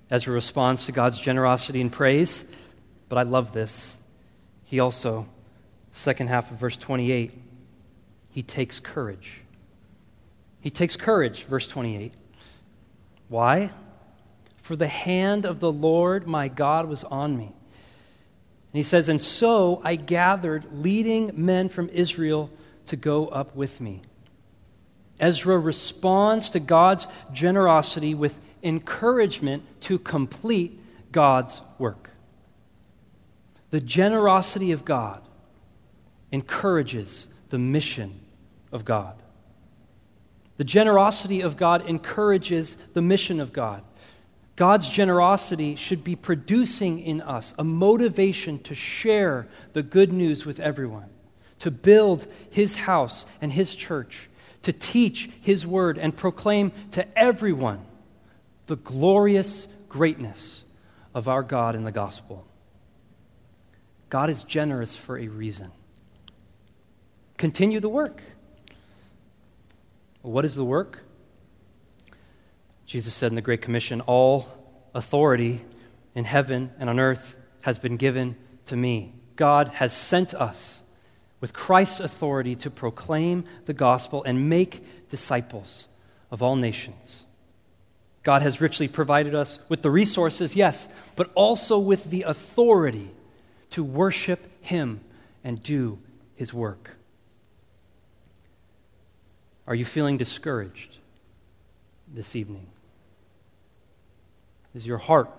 As 0.09 0.25
a 0.25 0.31
response 0.31 0.85
to 0.85 0.93
God's 0.93 1.19
generosity 1.19 1.81
and 1.81 1.91
praise, 1.91 2.45
but 3.09 3.17
I 3.17 3.23
love 3.23 3.51
this. 3.51 3.97
He 4.63 4.79
also, 4.79 5.27
second 5.91 6.29
half 6.29 6.49
of 6.49 6.57
verse 6.57 6.77
28, 6.77 7.33
he 8.31 8.43
takes 8.43 8.79
courage. 8.79 9.41
He 10.61 10.69
takes 10.69 10.95
courage, 10.95 11.43
verse 11.43 11.67
28. 11.67 12.13
Why? 13.27 13.71
For 14.57 14.77
the 14.77 14.87
hand 14.87 15.45
of 15.45 15.59
the 15.59 15.71
Lord 15.71 16.25
my 16.25 16.47
God 16.47 16.87
was 16.87 17.03
on 17.03 17.37
me. 17.37 17.53
He 18.77 18.83
says, 18.83 19.09
And 19.09 19.19
so 19.21 19.81
I 19.83 19.95
gathered 19.95 20.65
leading 20.71 21.31
men 21.33 21.69
from 21.69 21.89
Israel 21.89 22.49
to 22.85 22.95
go 22.95 23.27
up 23.27 23.55
with 23.55 23.81
me. 23.81 24.01
Ezra 25.19 25.57
responds 25.57 26.49
to 26.51 26.59
God's 26.59 27.07
generosity 27.33 28.13
with 28.13 28.39
encouragement 28.61 29.63
to 29.81 29.97
complete 29.97 30.79
God's 31.11 31.61
work. 31.79 32.11
The 33.71 33.81
generosity 33.81 34.71
of 34.71 34.85
God 34.85 35.21
encourages 36.31 37.27
the 37.49 37.57
mission 37.57 38.19
of 38.71 38.85
God. 38.85 39.15
The 40.57 40.63
generosity 40.63 41.41
of 41.41 41.57
God 41.57 41.87
encourages 41.87 42.77
the 42.93 43.01
mission 43.01 43.39
of 43.39 43.53
God. 43.53 43.83
God's 44.57 44.89
generosity 44.89 45.75
should 45.75 46.03
be 46.03 46.15
producing 46.15 46.99
in 46.99 47.21
us 47.21 47.53
a 47.59 47.63
motivation 47.63 48.57
to 48.63 48.73
share 48.73 49.47
the 49.73 49.83
good 49.83 50.11
news 50.11 50.45
with 50.47 50.59
everyone, 50.59 51.09
to 51.59 51.69
build 51.69 52.25
His 52.49 52.75
house 52.75 53.27
and 53.39 53.51
His 53.51 53.73
church, 53.75 54.27
to 54.63 54.73
teach 54.73 55.29
His 55.41 55.65
word 55.65 55.99
and 55.99 56.17
proclaim 56.17 56.71
to 56.91 57.07
everyone 57.17 57.85
the 58.65 58.77
glorious 58.77 59.67
greatness 59.89 60.65
of 61.13 61.27
our 61.27 61.43
God 61.43 61.75
in 61.75 61.83
the 61.83 61.91
gospel. 61.91 62.43
God 64.09 64.31
is 64.31 64.41
generous 64.41 64.95
for 64.95 65.19
a 65.19 65.27
reason. 65.27 65.71
Continue 67.37 67.79
the 67.79 67.89
work. 67.89 68.23
What 70.23 70.45
is 70.45 70.55
the 70.55 70.65
work? 70.65 71.03
Jesus 72.87 73.13
said 73.13 73.31
in 73.31 73.35
the 73.35 73.41
Great 73.41 73.61
Commission, 73.61 74.01
All 74.01 74.47
authority 74.95 75.63
in 76.15 76.23
heaven 76.23 76.71
and 76.79 76.89
on 76.89 76.99
earth 76.99 77.35
has 77.63 77.77
been 77.77 77.97
given 77.97 78.37
to 78.67 78.75
me. 78.75 79.13
God 79.35 79.67
has 79.69 79.93
sent 79.93 80.33
us 80.33 80.81
with 81.41 81.53
Christ's 81.53 81.99
authority 81.99 82.55
to 82.55 82.71
proclaim 82.71 83.43
the 83.65 83.73
gospel 83.73 84.23
and 84.23 84.49
make 84.49 85.09
disciples 85.09 85.85
of 86.31 86.41
all 86.41 86.55
nations. 86.55 87.23
God 88.23 88.41
has 88.41 88.59
richly 88.59 88.87
provided 88.87 89.35
us 89.35 89.59
with 89.69 89.81
the 89.81 89.91
resources, 89.91 90.55
yes, 90.55 90.87
but 91.15 91.29
also 91.35 91.77
with 91.77 92.09
the 92.09 92.23
authority 92.23 93.11
to 93.71 93.83
worship 93.83 94.39
Him 94.61 95.01
and 95.43 95.61
do 95.61 95.99
His 96.35 96.53
work. 96.53 96.91
Are 99.67 99.75
you 99.75 99.85
feeling 99.85 100.17
discouraged 100.17 100.97
this 102.13 102.35
evening? 102.35 102.67
Is 104.75 104.85
your 104.85 104.97
heart 104.97 105.29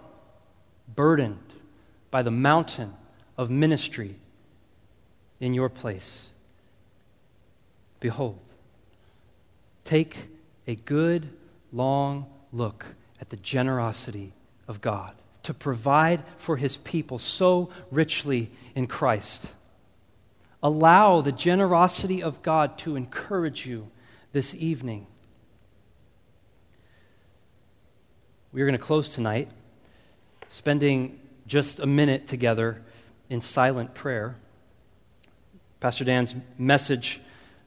burdened 0.94 1.52
by 2.10 2.22
the 2.22 2.30
mountain 2.30 2.94
of 3.36 3.50
ministry 3.50 4.16
in 5.40 5.54
your 5.54 5.68
place? 5.68 6.26
Behold, 8.00 8.38
take 9.84 10.28
a 10.66 10.74
good, 10.74 11.28
long 11.72 12.26
look 12.52 12.86
at 13.20 13.30
the 13.30 13.36
generosity 13.36 14.32
of 14.66 14.80
God 14.80 15.14
to 15.44 15.54
provide 15.54 16.22
for 16.36 16.56
his 16.56 16.76
people 16.76 17.18
so 17.18 17.70
richly 17.90 18.50
in 18.74 18.86
Christ. 18.86 19.46
Allow 20.62 21.20
the 21.20 21.32
generosity 21.32 22.22
of 22.22 22.42
God 22.42 22.76
to 22.78 22.96
encourage 22.96 23.64
you 23.66 23.90
this 24.32 24.54
evening. 24.54 25.06
We 28.50 28.62
are 28.62 28.64
going 28.64 28.78
to 28.78 28.84
close 28.84 29.10
tonight 29.10 29.50
spending 30.48 31.20
just 31.46 31.80
a 31.80 31.86
minute 31.86 32.26
together 32.26 32.82
in 33.28 33.42
silent 33.42 33.92
prayer. 33.92 34.36
Pastor 35.80 36.04
Dan's 36.04 36.34
message 36.56 37.20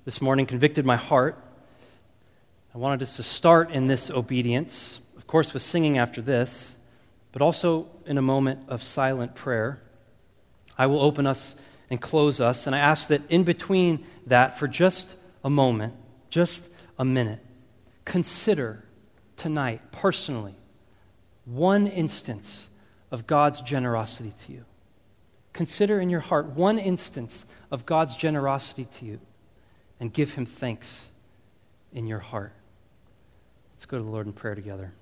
this 0.06 0.24
morning 0.24 0.48
convicted 0.48 0.84
my 0.84 0.96
heart. 0.96 1.38
I 2.74 2.80
wanted 2.80 3.04
us 3.04 3.18
to 3.18 3.24
start 3.24 3.70
in 3.70 3.86
this 3.86 4.10
obedience, 4.10 5.00
of 5.18 5.28
course, 5.28 5.54
with 5.54 5.62
singing 5.62 6.00
after 6.00 6.20
this, 6.20 6.74
but 7.32 7.44
also 7.44 7.88
in 8.08 8.18
a 8.18 8.24
moment 8.24 8.62
of 8.68 8.82
silent 8.82 9.36
prayer. 9.36 9.80
I 10.80 10.88
will 10.88 11.02
open 11.02 11.28
us 11.28 11.54
and 11.92 12.02
close 12.02 12.42
us, 12.42 12.66
and 12.66 12.76
I 12.76 12.80
ask 12.80 13.10
that 13.10 13.22
in 13.30 13.44
between 13.44 14.04
that, 14.26 14.58
for 14.58 14.68
just 14.68 15.14
a 15.44 15.50
moment, 15.50 15.94
just 16.32 16.68
a 16.98 17.06
minute, 17.06 17.46
consider 18.04 18.84
tonight, 19.38 19.92
personally, 19.92 20.56
one 21.54 21.88
instance 21.88 22.70
of 23.12 23.28
God's 23.28 23.62
generosity 23.62 24.34
to 24.46 24.54
you. 24.54 24.66
Consider 25.54 26.00
in 26.00 26.10
your 26.10 26.22
heart 26.22 26.48
one 26.48 26.80
instance 26.80 27.46
of 27.70 27.86
God's 27.86 28.16
generosity 28.16 28.86
to 29.00 29.06
you 29.06 29.20
and 30.00 30.14
give 30.14 30.34
Him 30.34 30.46
thanks 30.46 31.08
in 31.92 32.08
your 32.08 32.20
heart. 32.20 32.54
Let's 33.74 33.86
go 33.86 33.98
to 33.98 34.04
the 34.04 34.10
Lord 34.10 34.28
in 34.28 34.34
prayer 34.34 34.56
together. 34.56 34.94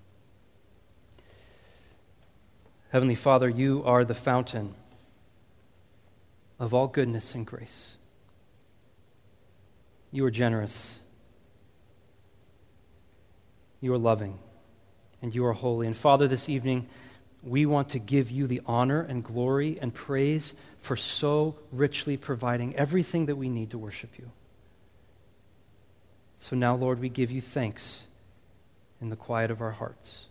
Heavenly 2.92 3.16
Father, 3.16 3.48
you 3.48 3.84
are 3.86 4.04
the 4.04 4.16
fountain 4.16 4.74
of 6.60 6.74
all 6.74 6.88
goodness 6.88 7.36
and 7.36 7.46
grace. 7.46 7.98
You 10.12 10.26
are 10.26 10.32
generous. 10.32 11.00
You 13.80 13.94
are 13.94 14.00
loving. 14.00 14.40
And 15.22 15.36
you 15.36 15.46
are 15.46 15.54
holy. 15.54 15.88
And 15.88 15.96
Father, 15.96 16.28
this 16.28 16.48
evening, 16.48 16.88
we 17.44 17.66
want 17.66 17.90
to 17.90 18.00
give 18.00 18.32
you 18.32 18.48
the 18.48 18.62
honor 18.66 19.02
and 19.02 19.24
glory 19.24 19.78
and 19.82 19.94
praise 19.94 20.54
for 20.80 20.96
so 20.96 21.56
richly 21.72 22.18
providing 22.18 22.76
everything 22.76 23.26
that 23.28 23.36
we 23.36 23.50
need 23.50 23.72
to 23.72 23.78
worship 23.78 24.12
you. 24.18 24.30
So 26.38 26.56
now, 26.56 26.76
Lord, 26.76 27.00
we 27.00 27.10
give 27.10 27.32
you 27.32 27.42
thanks 27.42 28.04
in 29.02 29.10
the 29.10 29.16
quiet 29.16 29.52
of 29.52 29.62
our 29.62 29.72
hearts. 29.72 30.29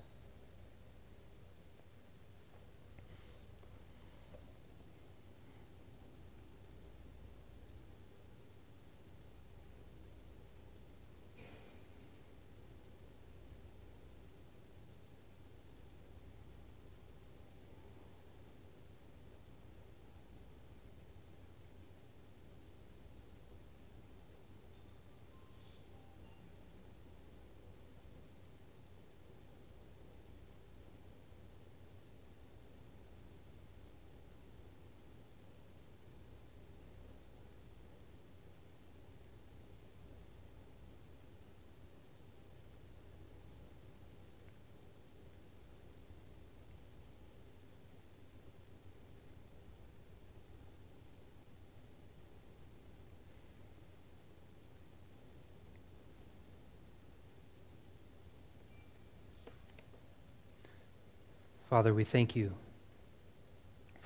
Father, 61.69 61.93
we 61.93 62.05
thank 62.05 62.35
you 62.35 62.55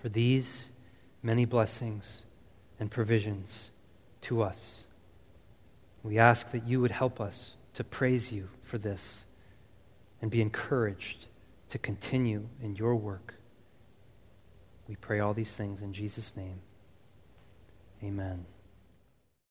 for 0.01 0.09
these 0.09 0.71
many 1.23 1.45
blessings 1.45 2.23
and 2.81 2.91
provisions 2.91 3.71
to 4.23 4.43
us. 4.43 4.83
We 6.03 6.19
ask 6.19 6.51
that 6.51 6.67
you 6.67 6.81
would 6.81 6.91
help 6.91 7.21
us 7.21 7.55
to 7.75 7.85
praise 7.85 8.33
you 8.33 8.49
for 8.65 8.79
this 8.79 9.25
and 10.21 10.31
be 10.31 10.43
encouraged 10.43 11.27
to 11.69 11.79
continue 11.79 12.49
in 12.61 12.75
your 12.75 12.97
work. 12.97 13.35
We 14.89 14.97
pray 14.97 15.21
all 15.21 15.33
these 15.33 15.53
things 15.53 15.83
in 15.83 15.93
Jesus' 15.93 16.37
name. 16.37 16.61
Amen. 18.03 18.45